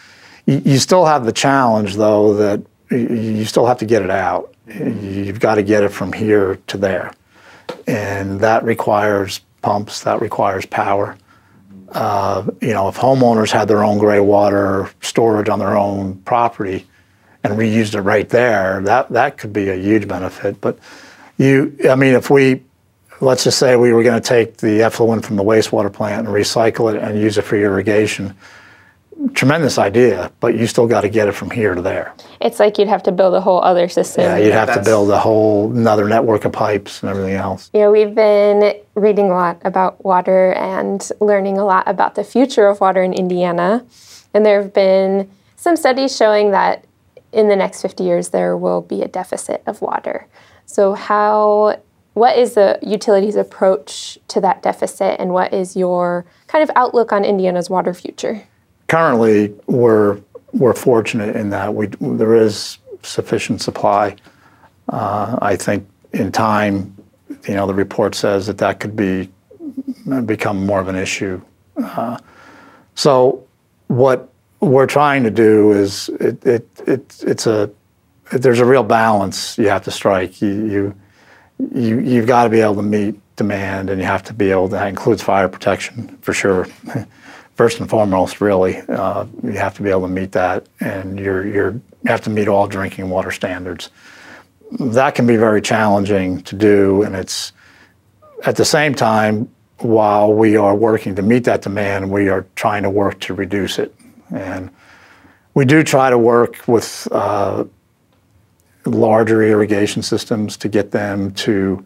You, 0.45 0.61
you 0.63 0.77
still 0.77 1.05
have 1.05 1.25
the 1.25 1.33
challenge, 1.33 1.97
though, 1.97 2.33
that 2.35 2.61
you 2.89 3.45
still 3.45 3.65
have 3.65 3.77
to 3.79 3.85
get 3.85 4.01
it 4.01 4.09
out. 4.09 4.53
You've 4.67 5.39
got 5.39 5.55
to 5.55 5.63
get 5.63 5.83
it 5.83 5.89
from 5.89 6.13
here 6.13 6.59
to 6.67 6.77
there. 6.77 7.13
And 7.85 8.39
that 8.41 8.63
requires 8.63 9.41
pumps, 9.61 10.03
that 10.03 10.21
requires 10.21 10.65
power. 10.65 11.17
Uh, 11.89 12.45
you 12.61 12.73
know, 12.73 12.87
if 12.89 12.97
homeowners 12.97 13.51
had 13.51 13.67
their 13.67 13.83
own 13.83 13.97
gray 13.97 14.19
water 14.19 14.89
storage 15.01 15.49
on 15.49 15.59
their 15.59 15.77
own 15.77 16.15
property 16.19 16.85
and 17.43 17.53
reused 17.57 17.95
it 17.95 18.01
right 18.01 18.27
there, 18.29 18.81
that, 18.81 19.09
that 19.09 19.37
could 19.37 19.53
be 19.53 19.69
a 19.69 19.75
huge 19.75 20.07
benefit. 20.07 20.59
But 20.59 20.79
you, 21.37 21.77
I 21.89 21.95
mean, 21.95 22.13
if 22.13 22.29
we, 22.29 22.63
let's 23.21 23.43
just 23.45 23.57
say 23.57 23.75
we 23.75 23.93
were 23.93 24.03
going 24.03 24.21
to 24.21 24.27
take 24.27 24.57
the 24.57 24.81
effluent 24.81 25.25
from 25.25 25.37
the 25.37 25.43
wastewater 25.43 25.91
plant 25.91 26.27
and 26.27 26.35
recycle 26.35 26.93
it 26.93 27.01
and 27.01 27.19
use 27.19 27.37
it 27.37 27.43
for 27.43 27.55
irrigation, 27.55 28.35
tremendous 29.33 29.77
idea, 29.77 30.31
but 30.39 30.57
you 30.57 30.67
still 30.67 30.87
got 30.87 31.01
to 31.01 31.09
get 31.09 31.27
it 31.27 31.33
from 31.33 31.49
here 31.49 31.75
to 31.75 31.81
there. 31.81 32.13
It's 32.39 32.59
like 32.59 32.77
you'd 32.77 32.87
have 32.87 33.03
to 33.03 33.11
build 33.11 33.33
a 33.33 33.41
whole 33.41 33.61
other 33.61 33.89
system. 33.89 34.23
Yeah, 34.23 34.37
you'd 34.37 34.53
have 34.53 34.67
That's... 34.67 34.79
to 34.79 34.85
build 34.85 35.09
a 35.09 35.19
whole 35.19 35.71
another 35.71 36.07
network 36.07 36.45
of 36.45 36.51
pipes 36.51 37.01
and 37.01 37.09
everything 37.09 37.33
else. 37.33 37.69
Yeah, 37.73 37.89
we've 37.89 38.13
been 38.13 38.79
reading 38.95 39.29
a 39.29 39.33
lot 39.33 39.61
about 39.63 40.03
water 40.03 40.53
and 40.53 41.07
learning 41.19 41.57
a 41.57 41.65
lot 41.65 41.87
about 41.87 42.15
the 42.15 42.23
future 42.23 42.67
of 42.67 42.79
water 42.79 43.01
in 43.01 43.13
Indiana. 43.13 43.85
And 44.33 44.45
there 44.45 44.61
have 44.61 44.73
been 44.73 45.29
some 45.55 45.75
studies 45.75 46.15
showing 46.15 46.51
that 46.51 46.85
in 47.31 47.49
the 47.49 47.55
next 47.55 47.81
50 47.81 48.03
years 48.03 48.29
there 48.29 48.55
will 48.55 48.81
be 48.81 49.01
a 49.01 49.07
deficit 49.07 49.63
of 49.65 49.81
water. 49.81 50.27
So 50.65 50.93
how 50.93 51.81
what 52.13 52.35
is 52.35 52.55
the 52.55 52.79
utilities 52.81 53.35
approach 53.35 54.17
to 54.29 54.41
that 54.41 54.63
deficit 54.63 55.19
and 55.19 55.31
what 55.33 55.53
is 55.53 55.75
your 55.75 56.25
kind 56.47 56.63
of 56.63 56.75
outlook 56.75 57.11
on 57.11 57.23
Indiana's 57.23 57.69
water 57.69 57.93
future? 57.93 58.47
Currently 58.87 59.53
we're 59.67 60.19
we're 60.53 60.73
fortunate 60.73 61.35
in 61.35 61.49
that 61.51 61.73
we 61.73 61.87
there 61.99 62.35
is 62.35 62.77
sufficient 63.03 63.61
supply. 63.61 64.15
Uh, 64.89 65.37
I 65.41 65.55
think 65.55 65.87
in 66.13 66.31
time, 66.31 66.95
you 67.47 67.55
know, 67.55 67.67
the 67.67 67.73
report 67.73 68.15
says 68.15 68.47
that 68.47 68.57
that 68.59 68.79
could 68.79 68.95
be 68.95 69.29
become 70.25 70.65
more 70.65 70.79
of 70.79 70.87
an 70.87 70.95
issue. 70.95 71.41
Uh, 71.75 72.17
so 72.95 73.45
what 73.87 74.29
we're 74.59 74.87
trying 74.87 75.23
to 75.23 75.31
do 75.31 75.71
is 75.71 76.09
it, 76.19 76.43
it, 76.45 76.67
it 76.87 77.23
it's 77.25 77.47
a 77.47 77.69
there's 78.31 78.59
a 78.59 78.65
real 78.65 78.83
balance 78.83 79.57
you 79.57 79.69
have 79.69 79.83
to 79.83 79.91
strike. 79.91 80.41
You 80.41 80.65
you, 80.65 80.95
you 81.73 81.99
you've 81.99 82.27
got 82.27 82.45
to 82.45 82.49
be 82.49 82.61
able 82.61 82.75
to 82.75 82.81
meet 82.81 83.19
demand, 83.35 83.89
and 83.89 83.99
you 84.01 84.07
have 84.07 84.23
to 84.23 84.33
be 84.33 84.51
able 84.51 84.69
to. 84.69 84.75
That 84.75 84.87
includes 84.87 85.21
fire 85.21 85.47
protection 85.47 86.17
for 86.21 86.33
sure. 86.33 86.67
First 87.57 87.79
and 87.79 87.89
foremost, 87.89 88.39
really, 88.39 88.77
uh, 88.77 89.25
you 89.43 89.53
have 89.53 89.73
to 89.77 89.81
be 89.81 89.89
able 89.89 90.03
to 90.03 90.07
meet 90.07 90.31
that, 90.33 90.67
and 90.79 91.19
you're 91.19 91.43
you're 91.47 91.71
you 91.71 91.81
have 92.05 92.21
to 92.21 92.29
meet 92.29 92.47
all 92.47 92.67
drinking 92.67 93.09
water 93.09 93.31
standards. 93.31 93.89
That 94.79 95.15
can 95.15 95.25
be 95.25 95.37
very 95.37 95.59
challenging 95.59 96.43
to 96.43 96.55
do, 96.55 97.01
and 97.01 97.15
it's 97.15 97.53
at 98.45 98.57
the 98.57 98.63
same 98.63 98.93
time 98.93 99.49
while 99.79 100.31
we 100.31 100.55
are 100.55 100.75
working 100.75 101.15
to 101.15 101.23
meet 101.23 101.45
that 101.45 101.63
demand, 101.63 102.11
we 102.11 102.29
are 102.29 102.45
trying 102.55 102.83
to 102.83 102.91
work 102.91 103.19
to 103.21 103.33
reduce 103.33 103.79
it. 103.79 103.93
And 104.31 104.69
we 105.55 105.65
do 105.65 105.81
try 105.81 106.11
to 106.11 106.17
work 106.17 106.67
with 106.67 107.07
uh, 107.11 107.63
larger 108.85 109.41
irrigation 109.41 110.03
systems 110.03 110.57
to 110.57 110.69
get 110.69 110.91
them 110.91 111.31
to. 111.31 111.83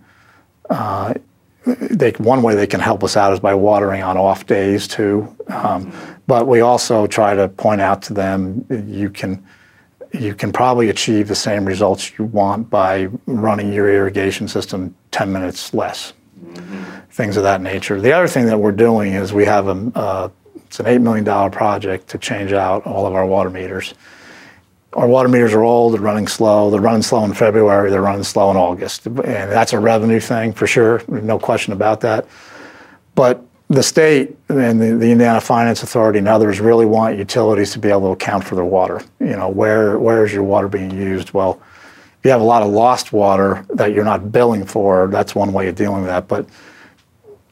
Uh, 0.69 1.13
they, 1.65 2.11
one 2.11 2.41
way 2.41 2.55
they 2.55 2.67
can 2.67 2.79
help 2.79 3.03
us 3.03 3.15
out 3.15 3.33
is 3.33 3.39
by 3.39 3.53
watering 3.53 4.01
on 4.01 4.17
off 4.17 4.45
days 4.45 4.87
too. 4.87 5.35
Um, 5.47 5.93
but 6.27 6.47
we 6.47 6.61
also 6.61 7.07
try 7.07 7.35
to 7.35 7.49
point 7.49 7.81
out 7.81 8.01
to 8.03 8.13
them 8.13 8.65
you 8.87 9.09
can 9.09 9.45
you 10.13 10.33
can 10.33 10.51
probably 10.51 10.89
achieve 10.89 11.29
the 11.29 11.35
same 11.35 11.63
results 11.63 12.17
you 12.17 12.25
want 12.25 12.69
by 12.69 13.07
running 13.27 13.71
your 13.71 13.89
irrigation 13.89 14.45
system 14.45 14.93
10 15.11 15.31
minutes 15.31 15.73
less. 15.73 16.11
Mm-hmm. 16.43 16.99
Things 17.11 17.37
of 17.37 17.43
that 17.43 17.61
nature. 17.61 18.01
The 18.01 18.11
other 18.11 18.27
thing 18.27 18.45
that 18.47 18.57
we're 18.57 18.73
doing 18.73 19.13
is 19.13 19.31
we 19.31 19.45
have 19.45 19.67
a 19.67 19.91
uh, 19.95 20.29
it's 20.65 20.79
an 20.79 20.85
$8 20.85 21.01
million 21.01 21.51
project 21.51 22.07
to 22.09 22.17
change 22.17 22.53
out 22.53 22.85
all 22.85 23.05
of 23.05 23.13
our 23.13 23.25
water 23.25 23.49
meters. 23.49 23.93
Our 24.93 25.07
water 25.07 25.29
meters 25.29 25.53
are 25.53 25.63
old, 25.63 25.93
they're 25.93 26.01
running 26.01 26.27
slow. 26.27 26.69
They're 26.69 26.81
running 26.81 27.01
slow 27.01 27.23
in 27.23 27.33
February, 27.33 27.89
they're 27.89 28.01
running 28.01 28.23
slow 28.23 28.51
in 28.51 28.57
August. 28.57 29.05
And 29.05 29.17
that's 29.23 29.73
a 29.73 29.79
revenue 29.79 30.19
thing 30.19 30.53
for 30.53 30.67
sure, 30.67 31.03
no 31.07 31.39
question 31.39 31.73
about 31.73 32.01
that. 32.01 32.27
But 33.15 33.43
the 33.71 33.83
state 33.83 34.35
and 34.49 34.81
the, 34.81 34.97
the, 34.97 35.11
Indiana 35.11 35.39
Finance 35.39 35.81
Authority 35.81 36.19
and 36.19 36.27
others 36.27 36.59
really 36.59 36.85
want 36.85 37.17
utilities 37.17 37.71
to 37.71 37.79
be 37.79 37.89
able 37.89 38.01
to 38.01 38.07
account 38.07 38.43
for 38.43 38.55
their 38.55 38.65
water. 38.65 39.01
You 39.21 39.37
know, 39.37 39.47
where 39.47 39.97
where 39.97 40.25
is 40.25 40.33
your 40.33 40.43
water 40.43 40.67
being 40.67 40.91
used? 40.91 41.31
Well, 41.31 41.61
if 42.19 42.25
you 42.25 42.31
have 42.31 42.41
a 42.41 42.45
lot 42.45 42.63
of 42.63 42.69
lost 42.69 43.13
water 43.13 43.65
that 43.69 43.93
you're 43.93 44.03
not 44.03 44.29
billing 44.31 44.65
for, 44.65 45.07
that's 45.07 45.33
one 45.33 45.53
way 45.53 45.69
of 45.69 45.75
dealing 45.75 46.01
with 46.01 46.07
that. 46.07 46.27
But 46.27 46.47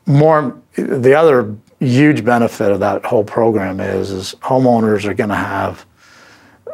more, 0.05 0.59
the 0.75 1.13
other 1.13 1.55
huge 1.79 2.25
benefit 2.25 2.71
of 2.71 2.81
that 2.81 3.05
whole 3.05 3.23
program 3.23 3.79
is, 3.79 4.11
is 4.11 4.35
homeowners 4.41 5.05
are 5.05 5.13
going 5.13 5.29
to 5.29 5.35
have 5.35 5.85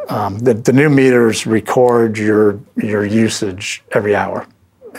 um, 0.09 0.39
the, 0.39 0.53
the 0.53 0.73
new 0.73 0.89
meters 0.89 1.45
record 1.45 2.17
your 2.17 2.59
your 2.75 3.05
usage 3.05 3.83
every 3.91 4.15
hour. 4.15 4.47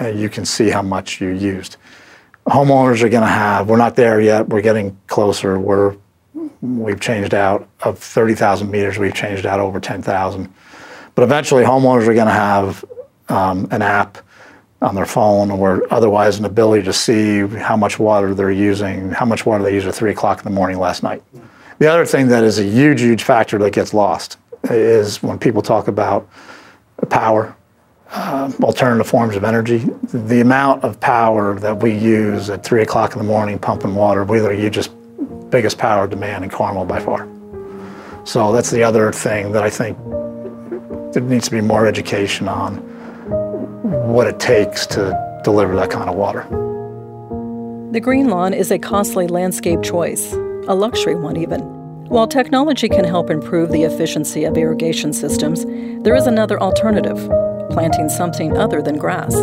Uh, 0.01 0.09
you 0.09 0.29
can 0.29 0.45
see 0.45 0.69
how 0.69 0.83
much 0.83 1.21
you 1.21 1.29
used. 1.29 1.77
Homeowners 2.47 3.03
are 3.03 3.09
going 3.09 3.23
to 3.23 3.29
have. 3.29 3.69
We're 3.69 3.77
not 3.77 3.97
there 3.97 4.21
yet. 4.21 4.49
We're 4.49 4.61
getting 4.61 4.97
closer. 5.07 5.59
We're 5.59 5.97
we've 6.61 7.01
changed 7.01 7.35
out 7.35 7.69
of 7.81 7.99
30,000 7.99 8.71
meters. 8.71 8.99
We've 8.99 9.15
changed 9.15 9.47
out 9.47 9.61
over 9.61 9.81
10,000. 9.81 10.53
But 11.15 11.23
eventually, 11.23 11.65
homeowners 11.65 12.07
are 12.07 12.15
going 12.15 12.27
to 12.27 12.33
have 12.33 12.85
um, 13.29 13.69
an 13.71 13.83
app 13.83 14.19
on 14.83 14.95
their 14.95 15.07
phone 15.07 15.51
or 15.51 15.93
otherwise 15.93 16.39
an 16.39 16.45
ability 16.45 16.85
to 16.85 16.93
see 16.93 17.47
how 17.47 17.77
much 17.77 17.99
water 17.99 18.35
they're 18.35 18.51
using, 18.51 19.11
how 19.11 19.25
much 19.25 19.47
water 19.47 19.65
they 19.65 19.73
used 19.73 19.87
at 19.87 19.95
three 19.95 20.11
o'clock 20.11 20.39
in 20.39 20.45
the 20.45 20.51
morning 20.51 20.79
last 20.79 21.03
night. 21.03 21.23
The 21.79 21.91
other 21.91 22.07
thing 22.07 22.29
that 22.29 22.45
is 22.45 22.59
a 22.59 22.65
huge, 22.65 23.01
huge 23.01 23.23
factor 23.23 23.59
that 23.59 23.73
gets 23.73 23.95
lost 23.95 24.39
is 24.65 25.23
when 25.23 25.39
people 25.39 25.63
talk 25.63 25.89
about 25.89 26.29
power, 27.11 27.57
uh, 28.11 28.51
alternative 28.61 29.07
forms 29.07 29.37
of 29.37 29.45
energy, 29.45 29.79
the 30.13 30.41
amount 30.41 30.85
of 30.85 30.99
power 31.01 31.59
that 31.61 31.77
we 31.83 31.97
use 31.97 32.51
at 32.51 32.65
three 32.65 32.83
o'clock 32.83 33.13
in 33.13 33.19
the 33.19 33.25
morning 33.25 33.59
pumping 33.59 33.95
water, 33.95 34.25
we 34.25 34.39
are 34.39 34.43
the 34.43 34.55
hugest, 34.55 34.91
biggest 35.51 35.79
power 35.79 36.07
demand 36.07 36.45
in 36.45 36.51
Carmel 36.51 36.85
by 36.85 37.01
far. 37.01 37.29
So 38.25 38.53
that's 38.53 38.71
the 38.71 38.83
other 38.83 39.13
thing 39.13 39.53
that 39.53 39.63
I 39.63 39.71
think 39.71 39.97
there 41.13 41.23
needs 41.23 41.47
to 41.47 41.51
be 41.53 41.61
more 41.61 41.87
education 41.87 42.49
on 42.49 42.79
what 44.13 44.27
it 44.27 44.41
takes 44.41 44.87
to 44.89 45.41
deliver 45.45 45.77
that 45.77 45.91
kind 45.91 46.11
of 46.11 46.17
water. 46.17 46.43
The 47.93 48.01
green 48.01 48.29
lawn 48.29 48.53
is 48.53 48.71
a 48.71 48.79
costly 48.79 49.29
landscape 49.29 49.83
choice, 49.83 50.33
a 50.33 50.75
luxury 50.75 51.15
one 51.15 51.37
even. 51.37 51.76
While 52.09 52.29
technology 52.29 52.89
can 52.89 53.05
help 53.05 53.31
improve 53.31 53.73
the 53.73 53.83
efficiency 53.83 54.45
of 54.45 54.57
irrigation 54.57 55.13
systems, 55.13 55.65
there 56.05 56.15
is 56.15 56.29
another 56.29 56.61
alternative 56.61 57.19
planting 57.71 58.09
something 58.09 58.57
other 58.57 58.81
than 58.81 58.97
grass. 58.97 59.35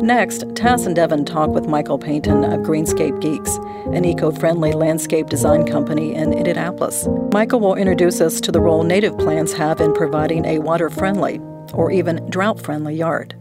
Next, 0.00 0.42
Taz 0.54 0.86
and 0.86 0.94
Devin 0.94 1.24
talk 1.24 1.50
with 1.50 1.66
Michael 1.66 1.98
Payton 1.98 2.44
of 2.44 2.60
Greenscape 2.60 3.20
Geeks, 3.20 3.56
an 3.96 4.04
eco 4.04 4.30
friendly 4.30 4.72
landscape 4.72 5.26
design 5.26 5.66
company 5.66 6.14
in 6.14 6.32
Indianapolis. 6.32 7.08
Michael 7.32 7.58
will 7.58 7.74
introduce 7.74 8.20
us 8.20 8.40
to 8.42 8.52
the 8.52 8.60
role 8.60 8.84
native 8.84 9.18
plants 9.18 9.52
have 9.52 9.80
in 9.80 9.92
providing 9.92 10.44
a 10.44 10.60
water 10.60 10.88
friendly 10.88 11.40
or 11.74 11.90
even 11.90 12.24
drought 12.30 12.60
friendly 12.60 12.94
yard. 12.94 13.34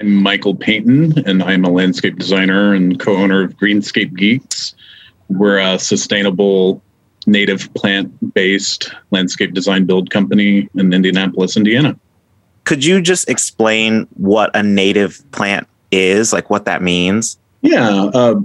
I'm 0.00 0.14
Michael 0.14 0.54
Payton, 0.54 1.26
and 1.26 1.42
I'm 1.42 1.64
a 1.64 1.70
landscape 1.70 2.16
designer 2.16 2.72
and 2.72 2.98
co 2.98 3.16
owner 3.16 3.42
of 3.42 3.56
Greenscape 3.56 4.16
Geeks. 4.16 4.74
We're 5.28 5.58
a 5.58 5.78
sustainable, 5.78 6.82
native 7.28 7.72
plant 7.74 8.34
based 8.34 8.90
landscape 9.10 9.54
design 9.54 9.84
build 9.84 10.10
company 10.10 10.68
in 10.74 10.92
Indianapolis, 10.92 11.56
Indiana. 11.56 11.98
Could 12.64 12.84
you 12.84 13.00
just 13.00 13.28
explain 13.28 14.06
what 14.14 14.54
a 14.54 14.62
native 14.62 15.22
plant 15.32 15.68
is, 15.90 16.32
like 16.32 16.50
what 16.50 16.64
that 16.66 16.82
means? 16.82 17.38
Yeah, 17.62 18.10
uh, 18.12 18.40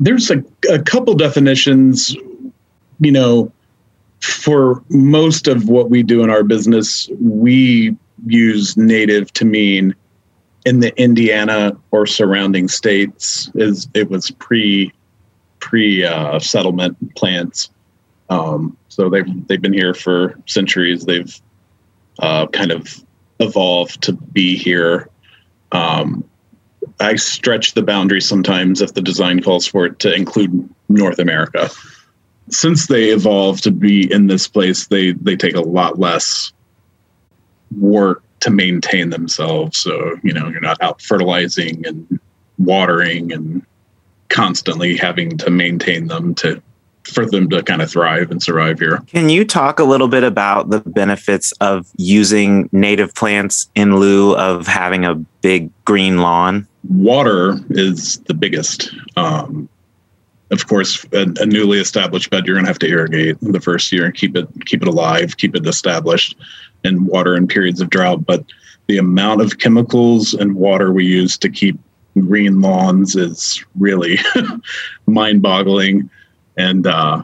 there's 0.00 0.30
a, 0.30 0.44
a 0.70 0.78
couple 0.80 1.14
definitions. 1.14 2.16
You 3.00 3.12
know, 3.12 3.52
for 4.20 4.82
most 4.88 5.48
of 5.48 5.68
what 5.68 5.90
we 5.90 6.02
do 6.02 6.22
in 6.22 6.30
our 6.30 6.44
business, 6.44 7.08
we 7.20 7.96
use 8.26 8.76
native 8.76 9.32
to 9.34 9.44
mean 9.44 9.94
in 10.64 10.80
the 10.80 10.96
Indiana 11.00 11.76
or 11.90 12.06
surrounding 12.06 12.68
states 12.68 13.50
is 13.54 13.88
it 13.94 14.10
was 14.10 14.30
pre 14.32 14.92
pre 15.58 16.04
uh, 16.04 16.38
settlement 16.38 16.96
plants. 17.16 17.70
Um, 18.32 18.76
so 18.88 19.10
they've 19.10 19.46
they've 19.46 19.60
been 19.60 19.72
here 19.74 19.92
for 19.92 20.38
centuries. 20.46 21.04
They've 21.04 21.40
uh, 22.18 22.46
kind 22.48 22.72
of 22.72 23.04
evolved 23.40 24.02
to 24.04 24.12
be 24.12 24.56
here. 24.56 25.08
Um, 25.72 26.24
I 26.98 27.16
stretch 27.16 27.74
the 27.74 27.82
boundary 27.82 28.20
sometimes 28.20 28.80
if 28.80 28.94
the 28.94 29.02
design 29.02 29.42
calls 29.42 29.66
for 29.66 29.86
it 29.86 29.98
to 30.00 30.14
include 30.14 30.68
North 30.88 31.18
America. 31.18 31.70
Since 32.50 32.86
they 32.86 33.10
evolved 33.10 33.64
to 33.64 33.70
be 33.70 34.10
in 34.10 34.28
this 34.28 34.48
place, 34.48 34.86
they 34.86 35.12
they 35.12 35.36
take 35.36 35.54
a 35.54 35.60
lot 35.60 35.98
less 35.98 36.52
work 37.76 38.22
to 38.40 38.50
maintain 38.50 39.10
themselves. 39.10 39.78
So, 39.78 40.16
you 40.22 40.32
know, 40.32 40.48
you're 40.48 40.60
not 40.60 40.80
out 40.82 41.02
fertilizing 41.02 41.86
and 41.86 42.18
watering 42.58 43.30
and 43.32 43.64
constantly 44.30 44.96
having 44.96 45.36
to 45.38 45.50
maintain 45.50 46.06
them 46.06 46.34
to 46.36 46.62
for 47.04 47.26
them 47.26 47.48
to 47.50 47.62
kind 47.62 47.82
of 47.82 47.90
thrive 47.90 48.30
and 48.30 48.42
survive 48.42 48.78
here. 48.78 48.98
Can 49.06 49.28
you 49.28 49.44
talk 49.44 49.78
a 49.78 49.84
little 49.84 50.08
bit 50.08 50.24
about 50.24 50.70
the 50.70 50.80
benefits 50.80 51.52
of 51.60 51.90
using 51.96 52.68
native 52.72 53.14
plants 53.14 53.70
in 53.74 53.96
lieu 53.96 54.36
of 54.36 54.66
having 54.66 55.04
a 55.04 55.14
big 55.14 55.70
green 55.84 56.18
lawn? 56.18 56.66
Water 56.88 57.58
is 57.70 58.18
the 58.20 58.34
biggest. 58.34 58.94
Um, 59.16 59.68
of 60.50 60.66
course, 60.66 61.04
a, 61.12 61.22
a, 61.40 61.46
newly 61.46 61.78
established 61.78 62.30
bed 62.30 62.46
you're 62.46 62.56
going 62.56 62.66
to 62.66 62.70
have 62.70 62.78
to 62.80 62.88
irrigate 62.88 63.38
the 63.40 63.60
first 63.60 63.90
year 63.90 64.04
and 64.04 64.14
keep 64.14 64.36
it 64.36 64.46
keep 64.66 64.82
it 64.82 64.88
alive, 64.88 65.36
keep 65.38 65.56
it 65.56 65.66
established 65.66 66.36
and 66.84 67.06
water 67.06 67.36
in 67.36 67.46
periods 67.46 67.80
of 67.80 67.90
drought, 67.90 68.26
but 68.26 68.44
the 68.88 68.98
amount 68.98 69.40
of 69.40 69.58
chemicals 69.58 70.34
and 70.34 70.54
water 70.54 70.92
we 70.92 71.06
use 71.06 71.38
to 71.38 71.48
keep 71.48 71.78
green 72.14 72.60
lawns 72.60 73.16
is 73.16 73.64
really 73.78 74.18
mind-boggling. 75.06 76.10
And 76.56 76.86
uh, 76.86 77.22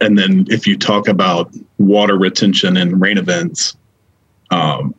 and 0.00 0.18
then 0.18 0.46
if 0.48 0.66
you 0.66 0.78
talk 0.78 1.08
about 1.08 1.52
water 1.78 2.16
retention 2.16 2.76
and 2.76 3.00
rain 3.00 3.18
events, 3.18 3.76
um, 4.50 4.94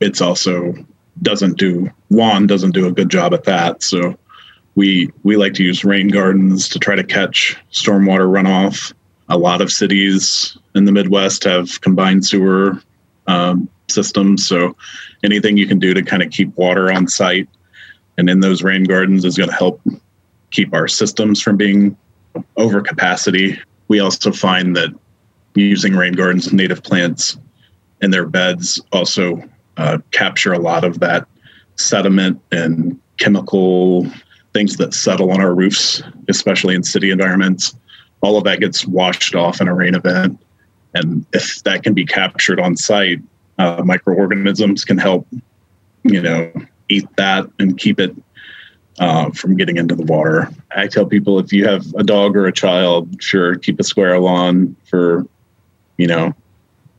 it's 0.00 0.20
also 0.20 0.74
doesn't 1.22 1.58
do 1.58 1.90
lawn 2.10 2.46
doesn't 2.46 2.72
do 2.72 2.86
a 2.86 2.92
good 2.92 3.10
job 3.10 3.34
at 3.34 3.44
that. 3.44 3.82
So 3.82 4.16
we 4.74 5.10
we 5.22 5.36
like 5.36 5.54
to 5.54 5.64
use 5.64 5.84
rain 5.84 6.08
gardens 6.08 6.68
to 6.68 6.78
try 6.78 6.94
to 6.94 7.04
catch 7.04 7.56
stormwater 7.72 8.28
runoff. 8.28 8.92
A 9.28 9.36
lot 9.36 9.60
of 9.60 9.70
cities 9.70 10.56
in 10.74 10.84
the 10.84 10.92
Midwest 10.92 11.44
have 11.44 11.80
combined 11.80 12.24
sewer 12.24 12.80
um, 13.26 13.68
systems. 13.88 14.46
So 14.46 14.76
anything 15.22 15.56
you 15.56 15.66
can 15.66 15.78
do 15.78 15.92
to 15.92 16.02
kind 16.02 16.22
of 16.22 16.30
keep 16.30 16.56
water 16.56 16.92
on 16.92 17.08
site 17.08 17.48
and 18.16 18.28
in 18.28 18.40
those 18.40 18.62
rain 18.62 18.84
gardens 18.84 19.24
is 19.24 19.36
going 19.36 19.50
to 19.50 19.54
help 19.54 19.80
keep 20.50 20.74
our 20.74 20.88
systems 20.88 21.40
from 21.40 21.56
being 21.56 21.96
over 22.56 22.80
capacity. 22.80 23.58
We 23.88 24.00
also 24.00 24.32
find 24.32 24.76
that 24.76 24.90
using 25.54 25.94
rain 25.94 26.12
gardens, 26.12 26.52
native 26.52 26.82
plants 26.82 27.38
in 28.00 28.10
their 28.10 28.26
beds 28.26 28.80
also 28.92 29.42
uh, 29.76 29.98
capture 30.10 30.52
a 30.52 30.58
lot 30.58 30.84
of 30.84 31.00
that 31.00 31.26
sediment 31.76 32.40
and 32.52 32.98
chemical 33.18 34.06
things 34.52 34.76
that 34.76 34.94
settle 34.94 35.30
on 35.30 35.40
our 35.40 35.54
roofs, 35.54 36.02
especially 36.28 36.74
in 36.74 36.82
city 36.82 37.10
environments. 37.10 37.74
All 38.20 38.36
of 38.36 38.44
that 38.44 38.60
gets 38.60 38.86
washed 38.86 39.34
off 39.34 39.60
in 39.60 39.68
a 39.68 39.74
rain 39.74 39.94
event. 39.94 40.40
And 40.94 41.24
if 41.32 41.62
that 41.64 41.82
can 41.82 41.94
be 41.94 42.04
captured 42.04 42.58
on 42.58 42.76
site, 42.76 43.20
uh, 43.58 43.82
microorganisms 43.84 44.84
can 44.84 44.98
help, 44.98 45.26
you 46.02 46.20
know, 46.20 46.52
eat 46.88 47.06
that 47.16 47.46
and 47.58 47.78
keep 47.78 48.00
it 48.00 48.14
uh, 49.00 49.30
from 49.30 49.56
getting 49.56 49.76
into 49.76 49.94
the 49.94 50.04
water. 50.04 50.50
I 50.74 50.86
tell 50.86 51.06
people 51.06 51.38
if 51.38 51.52
you 51.52 51.66
have 51.66 51.86
a 51.94 52.02
dog 52.02 52.36
or 52.36 52.46
a 52.46 52.52
child, 52.52 53.22
sure, 53.22 53.56
keep 53.56 53.80
a 53.80 53.84
square 53.84 54.18
lawn 54.18 54.76
for, 54.84 55.26
you 55.96 56.06
know, 56.06 56.34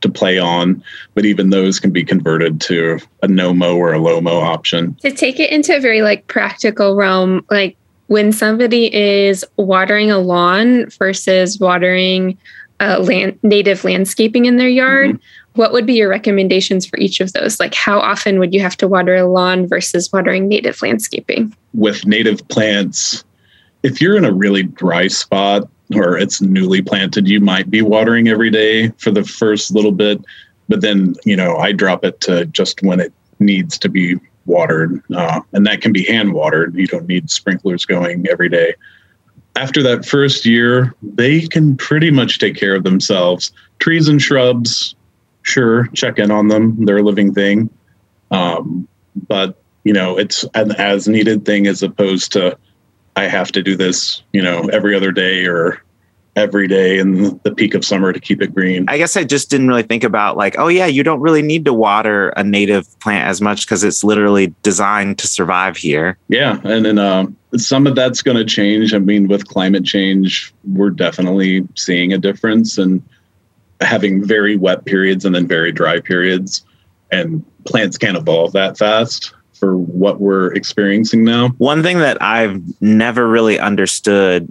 to 0.00 0.08
play 0.08 0.38
on, 0.38 0.82
but 1.14 1.24
even 1.24 1.50
those 1.50 1.78
can 1.78 1.90
be 1.90 2.04
converted 2.04 2.60
to 2.62 2.98
a 3.22 3.28
no 3.28 3.52
mow 3.52 3.76
or 3.76 3.92
a 3.92 3.98
low 3.98 4.20
mow 4.20 4.40
option. 4.40 4.94
To 5.02 5.10
take 5.10 5.38
it 5.38 5.50
into 5.50 5.76
a 5.76 5.80
very 5.80 6.02
like 6.02 6.26
practical 6.26 6.94
realm, 6.94 7.44
like 7.50 7.76
when 8.06 8.32
somebody 8.32 8.92
is 8.94 9.44
watering 9.56 10.10
a 10.10 10.18
lawn 10.18 10.88
versus 10.90 11.60
watering 11.60 12.38
uh, 12.80 12.98
land, 12.98 13.38
native 13.42 13.84
landscaping 13.84 14.46
in 14.46 14.56
their 14.56 14.68
yard, 14.68 15.10
mm-hmm. 15.10 15.24
What 15.54 15.72
would 15.72 15.86
be 15.86 15.94
your 15.94 16.08
recommendations 16.08 16.86
for 16.86 16.98
each 16.98 17.20
of 17.20 17.32
those? 17.32 17.58
Like, 17.58 17.74
how 17.74 17.98
often 17.98 18.38
would 18.38 18.54
you 18.54 18.60
have 18.60 18.76
to 18.78 18.88
water 18.88 19.16
a 19.16 19.26
lawn 19.26 19.66
versus 19.66 20.12
watering 20.12 20.48
native 20.48 20.80
landscaping? 20.82 21.54
With 21.74 22.06
native 22.06 22.46
plants, 22.48 23.24
if 23.82 24.00
you're 24.00 24.16
in 24.16 24.24
a 24.24 24.32
really 24.32 24.62
dry 24.62 25.08
spot 25.08 25.68
or 25.94 26.16
it's 26.16 26.40
newly 26.40 26.82
planted, 26.82 27.26
you 27.26 27.40
might 27.40 27.70
be 27.70 27.82
watering 27.82 28.28
every 28.28 28.50
day 28.50 28.90
for 28.98 29.10
the 29.10 29.24
first 29.24 29.72
little 29.74 29.92
bit. 29.92 30.22
But 30.68 30.82
then, 30.82 31.14
you 31.24 31.34
know, 31.34 31.56
I 31.56 31.72
drop 31.72 32.04
it 32.04 32.20
to 32.22 32.46
just 32.46 32.82
when 32.82 33.00
it 33.00 33.12
needs 33.40 33.76
to 33.78 33.88
be 33.88 34.20
watered. 34.46 35.02
Uh, 35.12 35.40
and 35.52 35.66
that 35.66 35.80
can 35.80 35.92
be 35.92 36.04
hand 36.04 36.32
watered. 36.32 36.76
You 36.76 36.86
don't 36.86 37.08
need 37.08 37.28
sprinklers 37.28 37.84
going 37.84 38.26
every 38.28 38.48
day 38.48 38.74
after 39.56 39.82
that 39.82 40.06
first 40.06 40.46
year, 40.46 40.94
they 41.02 41.46
can 41.46 41.76
pretty 41.76 42.10
much 42.10 42.38
take 42.38 42.56
care 42.56 42.74
of 42.74 42.84
themselves. 42.84 43.52
Trees 43.78 44.08
and 44.08 44.20
shrubs, 44.20 44.94
sure, 45.50 45.86
check 45.88 46.18
in 46.18 46.30
on 46.30 46.48
them. 46.48 46.84
They're 46.84 46.98
a 46.98 47.02
living 47.02 47.34
thing. 47.34 47.68
Um, 48.30 48.88
but, 49.28 49.60
you 49.84 49.92
know, 49.92 50.18
it's 50.18 50.44
an 50.54 50.72
as 50.72 51.08
needed 51.08 51.44
thing 51.44 51.66
as 51.66 51.82
opposed 51.82 52.32
to 52.32 52.56
I 53.16 53.24
have 53.24 53.52
to 53.52 53.62
do 53.62 53.76
this, 53.76 54.22
you 54.32 54.40
know, 54.40 54.68
every 54.72 54.94
other 54.94 55.10
day 55.10 55.44
or 55.46 55.82
every 56.36 56.68
day 56.68 56.98
in 56.98 57.38
the 57.42 57.52
peak 57.54 57.74
of 57.74 57.84
summer 57.84 58.12
to 58.12 58.20
keep 58.20 58.40
it 58.40 58.54
green. 58.54 58.86
I 58.88 58.98
guess 58.98 59.16
I 59.16 59.24
just 59.24 59.50
didn't 59.50 59.68
really 59.68 59.82
think 59.82 60.04
about 60.04 60.36
like, 60.36 60.56
oh 60.58 60.68
yeah, 60.68 60.86
you 60.86 61.02
don't 61.02 61.20
really 61.20 61.42
need 61.42 61.64
to 61.64 61.72
water 61.74 62.28
a 62.30 62.44
native 62.44 62.98
plant 63.00 63.26
as 63.26 63.40
much 63.40 63.66
because 63.66 63.82
it's 63.82 64.04
literally 64.04 64.54
designed 64.62 65.18
to 65.18 65.26
survive 65.26 65.76
here. 65.76 66.16
Yeah, 66.28 66.60
and 66.64 66.84
then 66.84 66.98
um, 66.98 67.36
some 67.56 67.86
of 67.86 67.96
that's 67.96 68.22
going 68.22 68.36
to 68.36 68.44
change. 68.44 68.94
I 68.94 68.98
mean, 68.98 69.26
with 69.26 69.48
climate 69.48 69.84
change, 69.84 70.54
we're 70.72 70.90
definitely 70.90 71.66
seeing 71.76 72.12
a 72.12 72.18
difference 72.18 72.78
and 72.78 73.02
having 73.80 74.24
very 74.24 74.56
wet 74.56 74.84
periods 74.84 75.24
and 75.24 75.34
then 75.34 75.46
very 75.46 75.72
dry 75.72 76.00
periods, 76.00 76.64
and 77.10 77.44
plants 77.64 77.98
can't 77.98 78.16
evolve 78.16 78.52
that 78.52 78.78
fast 78.78 79.34
for 79.54 79.76
what 79.76 80.20
we're 80.20 80.52
experiencing 80.54 81.24
now. 81.24 81.48
One 81.58 81.82
thing 81.82 81.98
that 81.98 82.20
I've 82.22 82.62
never 82.80 83.28
really 83.28 83.58
understood 83.58 84.50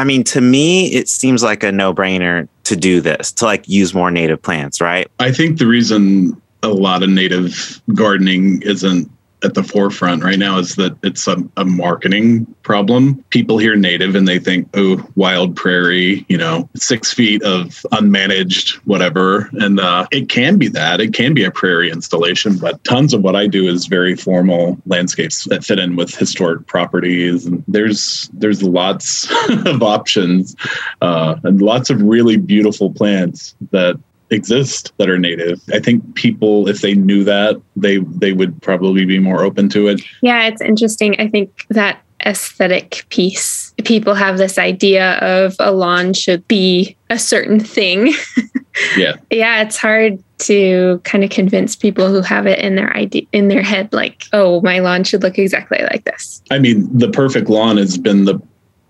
I 0.00 0.04
mean, 0.04 0.24
to 0.24 0.40
me, 0.40 0.86
it 0.94 1.10
seems 1.10 1.42
like 1.42 1.62
a 1.62 1.70
no 1.70 1.92
brainer 1.92 2.48
to 2.64 2.74
do 2.74 3.02
this, 3.02 3.32
to 3.32 3.44
like 3.44 3.68
use 3.68 3.92
more 3.92 4.10
native 4.10 4.40
plants, 4.40 4.80
right? 4.80 5.10
I 5.18 5.30
think 5.30 5.58
the 5.58 5.66
reason 5.66 6.40
a 6.62 6.68
lot 6.68 7.02
of 7.02 7.10
native 7.10 7.82
gardening 7.94 8.62
isn't 8.62 9.10
at 9.42 9.54
the 9.54 9.62
forefront 9.62 10.22
right 10.22 10.38
now 10.38 10.58
is 10.58 10.76
that 10.76 10.96
it's 11.02 11.26
a, 11.26 11.36
a, 11.56 11.64
marketing 11.64 12.46
problem. 12.62 13.24
People 13.30 13.58
hear 13.58 13.76
native 13.76 14.14
and 14.14 14.26
they 14.26 14.38
think, 14.38 14.68
oh, 14.74 15.06
wild 15.16 15.56
prairie, 15.56 16.24
you 16.28 16.36
know, 16.36 16.68
six 16.76 17.12
feet 17.12 17.42
of 17.42 17.84
unmanaged 17.92 18.74
whatever. 18.84 19.48
And 19.54 19.80
uh, 19.80 20.06
it 20.10 20.28
can 20.28 20.58
be 20.58 20.68
that. 20.68 21.00
It 21.00 21.14
can 21.14 21.32
be 21.32 21.44
a 21.44 21.50
prairie 21.50 21.90
installation, 21.90 22.58
but 22.58 22.82
tons 22.84 23.14
of 23.14 23.22
what 23.22 23.36
I 23.36 23.46
do 23.46 23.66
is 23.66 23.86
very 23.86 24.16
formal 24.16 24.78
landscapes 24.86 25.44
that 25.44 25.64
fit 25.64 25.78
in 25.78 25.96
with 25.96 26.14
historic 26.14 26.66
properties. 26.66 27.46
And 27.46 27.64
there's 27.66 28.28
there's 28.34 28.62
lots 28.62 29.28
of 29.66 29.82
options 29.82 30.56
uh, 31.00 31.36
and 31.44 31.62
lots 31.62 31.90
of 31.90 32.02
really 32.02 32.36
beautiful 32.36 32.92
plants 32.92 33.54
that 33.70 33.98
exist 34.30 34.92
that 34.98 35.08
are 35.08 35.18
native. 35.18 35.60
I 35.72 35.80
think 35.80 36.14
people, 36.14 36.68
if 36.68 36.80
they 36.80 36.94
knew 36.94 37.24
that, 37.24 37.60
they 37.76 37.98
they 37.98 38.32
would 38.32 38.60
probably 38.62 39.04
be 39.04 39.18
more 39.18 39.42
open 39.42 39.68
to 39.70 39.88
it. 39.88 40.00
Yeah, 40.22 40.46
it's 40.46 40.60
interesting. 40.60 41.20
I 41.20 41.28
think 41.28 41.66
that 41.70 42.02
aesthetic 42.26 43.04
piece. 43.08 43.74
People 43.84 44.14
have 44.14 44.38
this 44.38 44.58
idea 44.58 45.14
of 45.18 45.56
a 45.58 45.72
lawn 45.72 46.12
should 46.12 46.46
be 46.48 46.96
a 47.08 47.18
certain 47.18 47.58
thing. 47.58 48.12
yeah. 48.96 49.16
Yeah, 49.30 49.62
it's 49.62 49.76
hard 49.76 50.22
to 50.38 51.00
kind 51.04 51.24
of 51.24 51.30
convince 51.30 51.76
people 51.76 52.08
who 52.08 52.20
have 52.20 52.46
it 52.46 52.58
in 52.58 52.76
their 52.76 52.94
idea 52.96 53.22
in 53.32 53.48
their 53.48 53.62
head 53.62 53.92
like, 53.92 54.24
"Oh, 54.32 54.60
my 54.62 54.80
lawn 54.80 55.04
should 55.04 55.22
look 55.22 55.38
exactly 55.38 55.78
like 55.82 56.04
this." 56.04 56.42
I 56.50 56.58
mean, 56.58 56.86
the 56.96 57.10
perfect 57.10 57.48
lawn 57.48 57.76
has 57.76 57.98
been 57.98 58.24
the 58.24 58.40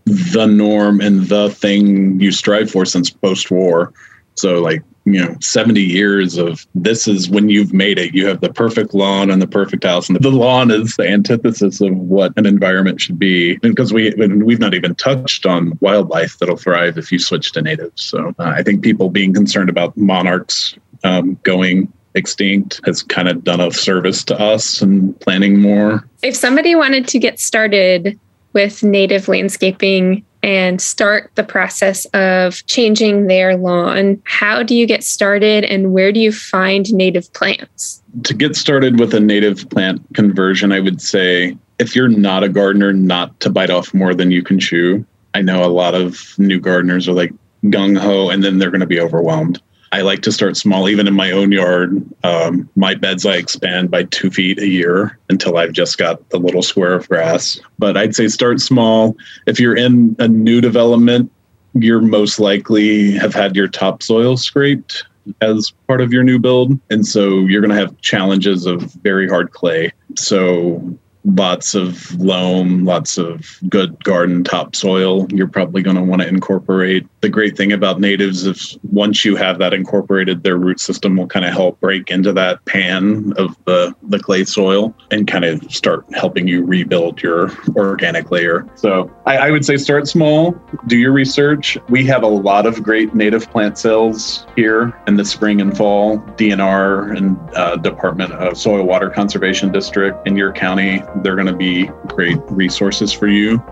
the 0.06 0.46
norm 0.46 1.00
and 1.00 1.28
the 1.28 1.50
thing 1.50 2.18
you 2.20 2.32
strive 2.32 2.70
for 2.70 2.84
since 2.84 3.10
post-war. 3.10 3.92
So 4.34 4.60
like 4.60 4.82
you 5.04 5.24
know 5.24 5.36
70 5.40 5.80
years 5.80 6.36
of 6.36 6.66
this 6.74 7.08
is 7.08 7.28
when 7.28 7.48
you've 7.48 7.72
made 7.72 7.98
it. 7.98 8.14
You 8.14 8.26
have 8.26 8.40
the 8.40 8.52
perfect 8.52 8.94
lawn 8.94 9.30
and 9.30 9.40
the 9.40 9.46
perfect 9.46 9.84
house 9.84 10.08
and 10.08 10.20
the 10.20 10.30
lawn 10.30 10.70
is 10.70 10.94
the 10.96 11.08
antithesis 11.08 11.80
of 11.80 11.96
what 11.96 12.32
an 12.36 12.46
environment 12.46 13.00
should 13.00 13.18
be. 13.18 13.56
Because 13.58 13.92
we 13.92 14.12
we've 14.14 14.60
not 14.60 14.74
even 14.74 14.94
touched 14.94 15.46
on 15.46 15.78
wildlife 15.80 16.38
that'll 16.38 16.56
thrive 16.56 16.98
if 16.98 17.10
you 17.10 17.18
switch 17.18 17.52
to 17.52 17.62
natives 17.62 18.02
so 18.02 18.34
uh, 18.38 18.52
i 18.56 18.62
think 18.62 18.82
people 18.82 19.10
being 19.10 19.32
concerned 19.32 19.70
about 19.70 19.96
monarchs 19.96 20.74
um, 21.04 21.38
going 21.42 21.92
extinct 22.14 22.80
has 22.84 23.02
kind 23.02 23.28
of 23.28 23.44
done 23.44 23.60
a 23.60 23.70
service 23.70 24.24
to 24.24 24.38
us 24.38 24.82
and 24.82 25.18
planning 25.20 25.60
more. 25.60 26.08
If 26.22 26.36
somebody 26.36 26.74
wanted 26.74 27.06
to 27.08 27.18
get 27.18 27.38
started 27.38 28.18
with 28.52 28.82
native 28.82 29.28
landscaping 29.28 30.24
and 30.42 30.80
start 30.80 31.30
the 31.34 31.44
process 31.44 32.04
of 32.06 32.64
changing 32.66 33.26
their 33.26 33.56
lawn, 33.56 34.20
how 34.24 34.62
do 34.62 34.74
you 34.74 34.86
get 34.86 35.04
started 35.04 35.64
and 35.64 35.92
where 35.92 36.12
do 36.12 36.20
you 36.20 36.32
find 36.32 36.92
native 36.92 37.32
plants? 37.32 38.02
To 38.24 38.34
get 38.34 38.56
started 38.56 38.98
with 38.98 39.14
a 39.14 39.20
native 39.20 39.68
plant 39.70 40.02
conversion, 40.14 40.72
I 40.72 40.80
would 40.80 41.00
say 41.00 41.56
if 41.78 41.94
you're 41.94 42.08
not 42.08 42.42
a 42.42 42.48
gardener, 42.48 42.92
not 42.92 43.38
to 43.40 43.50
bite 43.50 43.70
off 43.70 43.92
more 43.94 44.14
than 44.14 44.30
you 44.30 44.42
can 44.42 44.58
chew. 44.58 45.04
I 45.34 45.42
know 45.42 45.64
a 45.64 45.68
lot 45.68 45.94
of 45.94 46.34
new 46.38 46.58
gardeners 46.58 47.08
are 47.08 47.12
like 47.12 47.32
gung 47.64 47.98
ho 47.98 48.30
and 48.30 48.42
then 48.42 48.58
they're 48.58 48.70
going 48.70 48.80
to 48.80 48.86
be 48.86 49.00
overwhelmed. 49.00 49.60
I 49.92 50.02
like 50.02 50.22
to 50.22 50.32
start 50.32 50.56
small, 50.56 50.88
even 50.88 51.08
in 51.08 51.14
my 51.14 51.32
own 51.32 51.50
yard. 51.50 52.04
Um, 52.22 52.68
my 52.76 52.94
beds 52.94 53.26
I 53.26 53.34
expand 53.34 53.90
by 53.90 54.04
two 54.04 54.30
feet 54.30 54.58
a 54.58 54.66
year 54.66 55.18
until 55.28 55.56
I've 55.56 55.72
just 55.72 55.98
got 55.98 56.28
the 56.30 56.38
little 56.38 56.62
square 56.62 56.94
of 56.94 57.08
grass. 57.08 57.58
But 57.78 57.96
I'd 57.96 58.14
say 58.14 58.28
start 58.28 58.60
small. 58.60 59.16
If 59.46 59.58
you're 59.58 59.76
in 59.76 60.14
a 60.20 60.28
new 60.28 60.60
development, 60.60 61.32
you're 61.74 62.00
most 62.00 62.38
likely 62.38 63.12
have 63.12 63.34
had 63.34 63.56
your 63.56 63.66
topsoil 63.66 64.36
scraped 64.36 65.04
as 65.40 65.72
part 65.88 66.00
of 66.00 66.12
your 66.12 66.22
new 66.22 66.38
build. 66.38 66.78
And 66.90 67.06
so 67.06 67.40
you're 67.40 67.60
going 67.60 67.74
to 67.74 67.76
have 67.76 68.00
challenges 68.00 68.66
of 68.66 68.82
very 69.02 69.28
hard 69.28 69.50
clay. 69.52 69.92
So 70.16 70.98
lots 71.36 71.74
of 71.74 72.12
loam, 72.20 72.84
lots 72.84 73.18
of 73.18 73.58
good 73.68 74.02
garden 74.04 74.44
topsoil, 74.44 75.26
you're 75.30 75.48
probably 75.48 75.82
going 75.82 75.96
to 75.96 76.02
want 76.02 76.22
to 76.22 76.28
incorporate. 76.28 77.06
The 77.20 77.28
great 77.28 77.56
thing 77.56 77.72
about 77.72 78.00
natives 78.00 78.46
is 78.46 78.78
once 78.82 79.24
you 79.24 79.36
have 79.36 79.58
that 79.58 79.74
incorporated, 79.74 80.42
their 80.42 80.56
root 80.56 80.80
system 80.80 81.16
will 81.16 81.26
kind 81.26 81.44
of 81.44 81.52
help 81.52 81.80
break 81.80 82.10
into 82.10 82.32
that 82.32 82.64
pan 82.64 83.32
of 83.36 83.56
the, 83.64 83.94
the 84.04 84.18
clay 84.18 84.44
soil 84.44 84.94
and 85.10 85.26
kind 85.26 85.44
of 85.44 85.62
start 85.72 86.04
helping 86.14 86.48
you 86.48 86.64
rebuild 86.64 87.22
your 87.22 87.50
organic 87.76 88.30
layer. 88.30 88.66
So 88.74 89.10
I, 89.26 89.36
I 89.36 89.50
would 89.50 89.64
say 89.64 89.76
start 89.76 90.08
small, 90.08 90.52
do 90.86 90.96
your 90.96 91.12
research. 91.12 91.76
We 91.88 92.06
have 92.06 92.22
a 92.22 92.28
lot 92.28 92.66
of 92.66 92.82
great 92.82 93.14
native 93.14 93.50
plant 93.50 93.78
sales 93.78 94.46
here 94.56 94.98
in 95.06 95.16
the 95.16 95.24
spring 95.24 95.60
and 95.60 95.76
fall. 95.76 96.18
DNR 96.36 97.16
and 97.16 97.38
uh, 97.54 97.76
Department 97.76 98.32
of 98.32 98.56
Soil 98.56 98.84
Water 98.84 99.10
Conservation 99.10 99.70
District 99.70 100.26
in 100.26 100.36
your 100.36 100.52
county 100.52 101.02
they're 101.22 101.36
going 101.36 101.46
to 101.46 101.56
be 101.56 101.86
great 102.06 102.38
resources 102.50 103.12
for 103.12 103.28
you. 103.28 103.62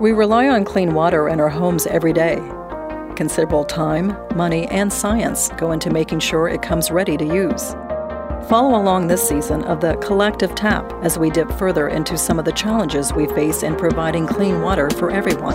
We 0.00 0.12
rely 0.12 0.48
on 0.48 0.64
clean 0.64 0.94
water 0.94 1.28
in 1.28 1.40
our 1.40 1.48
homes 1.48 1.86
every 1.86 2.12
day. 2.12 2.36
Considerable 3.14 3.64
time, 3.64 4.16
money, 4.34 4.66
and 4.68 4.92
science 4.92 5.50
go 5.58 5.72
into 5.72 5.90
making 5.90 6.20
sure 6.20 6.48
it 6.48 6.62
comes 6.62 6.90
ready 6.90 7.16
to 7.16 7.24
use. 7.24 7.74
Follow 8.48 8.80
along 8.80 9.06
this 9.06 9.26
season 9.26 9.62
of 9.64 9.80
the 9.80 9.94
Collective 9.96 10.54
Tap 10.54 10.92
as 11.04 11.18
we 11.18 11.30
dip 11.30 11.50
further 11.52 11.88
into 11.88 12.18
some 12.18 12.38
of 12.38 12.44
the 12.44 12.52
challenges 12.52 13.12
we 13.12 13.26
face 13.28 13.62
in 13.62 13.76
providing 13.76 14.26
clean 14.26 14.60
water 14.60 14.90
for 14.90 15.10
everyone. 15.10 15.54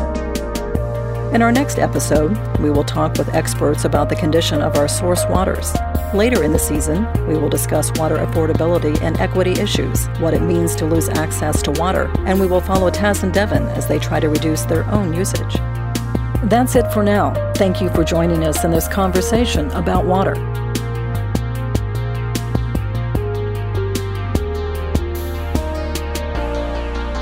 In 1.33 1.41
our 1.41 1.51
next 1.51 1.77
episode, 1.77 2.37
we 2.59 2.69
will 2.69 2.85
talk 2.85 3.17
with 3.17 3.33
experts 3.35 3.83
about 3.83 4.07
the 4.07 4.15
condition 4.15 4.61
of 4.61 4.77
our 4.77 4.87
source 4.87 5.25
waters. 5.29 5.73
Later 6.13 6.41
in 6.41 6.53
the 6.53 6.59
season, 6.59 7.05
we 7.27 7.35
will 7.35 7.49
discuss 7.49 7.91
water 7.99 8.15
affordability 8.15 9.01
and 9.01 9.19
equity 9.19 9.51
issues, 9.51 10.07
what 10.19 10.33
it 10.33 10.41
means 10.41 10.73
to 10.77 10.85
lose 10.85 11.09
access 11.09 11.61
to 11.63 11.71
water, 11.71 12.09
and 12.19 12.39
we 12.39 12.47
will 12.47 12.61
follow 12.61 12.89
Taz 12.89 13.23
and 13.23 13.33
Devin 13.33 13.63
as 13.63 13.89
they 13.89 13.99
try 13.99 14.21
to 14.21 14.29
reduce 14.29 14.63
their 14.63 14.89
own 14.89 15.13
usage. 15.13 15.55
That's 16.43 16.77
it 16.77 16.89
for 16.93 17.03
now. 17.03 17.33
Thank 17.55 17.81
you 17.81 17.89
for 17.89 18.05
joining 18.05 18.45
us 18.45 18.63
in 18.63 18.71
this 18.71 18.87
conversation 18.87 19.69
about 19.71 20.05
water. 20.05 20.35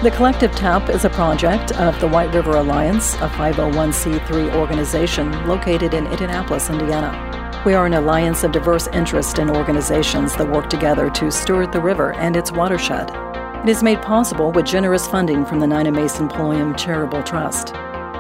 The 0.04 0.12
Collective 0.12 0.52
Tap 0.52 0.90
is 0.90 1.06
a 1.06 1.10
project 1.10 1.72
of 1.80 2.00
the 2.00 2.08
White 2.08 2.32
River 2.36 2.58
Alliance, 2.58 3.16
a 3.16 3.30
501c3 3.30 4.54
organization 4.54 5.48
located 5.48 5.96
in 5.96 6.06
Indianapolis, 6.06 6.70
Indiana. 6.70 7.35
We 7.66 7.74
are 7.74 7.86
an 7.88 7.96
alliance 7.96 8.44
of 8.44 8.52
diverse 8.52 8.86
interests 8.90 9.40
and 9.40 9.50
organizations 9.50 10.36
that 10.36 10.48
work 10.48 10.70
together 10.70 11.10
to 11.10 11.32
steward 11.32 11.72
the 11.72 11.80
river 11.80 12.14
and 12.14 12.38
its 12.38 12.52
watershed. 12.52 13.10
It 13.64 13.70
is 13.70 13.82
made 13.82 14.04
possible 14.04 14.52
with 14.52 14.68
generous 14.68 15.08
funding 15.08 15.48
from 15.48 15.60
the 15.60 15.66
Nina 15.66 15.92
Mason 15.92 16.30
Pulliam 16.30 16.76
Charitable 16.76 17.24
Trust. 17.24 17.72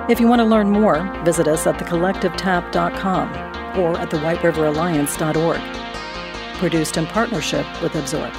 If 0.09 0.19
you 0.19 0.27
want 0.27 0.39
to 0.39 0.45
learn 0.45 0.71
more, 0.71 1.03
visit 1.23 1.47
us 1.47 1.67
at 1.67 1.75
thecollectivetap.com 1.75 3.79
or 3.79 3.99
at 3.99 4.09
thewhiteriveraLliance.org. 4.09 6.57
Produced 6.57 6.97
in 6.97 7.05
partnership 7.05 7.67
with 7.83 7.93
Absorb. 7.93 8.33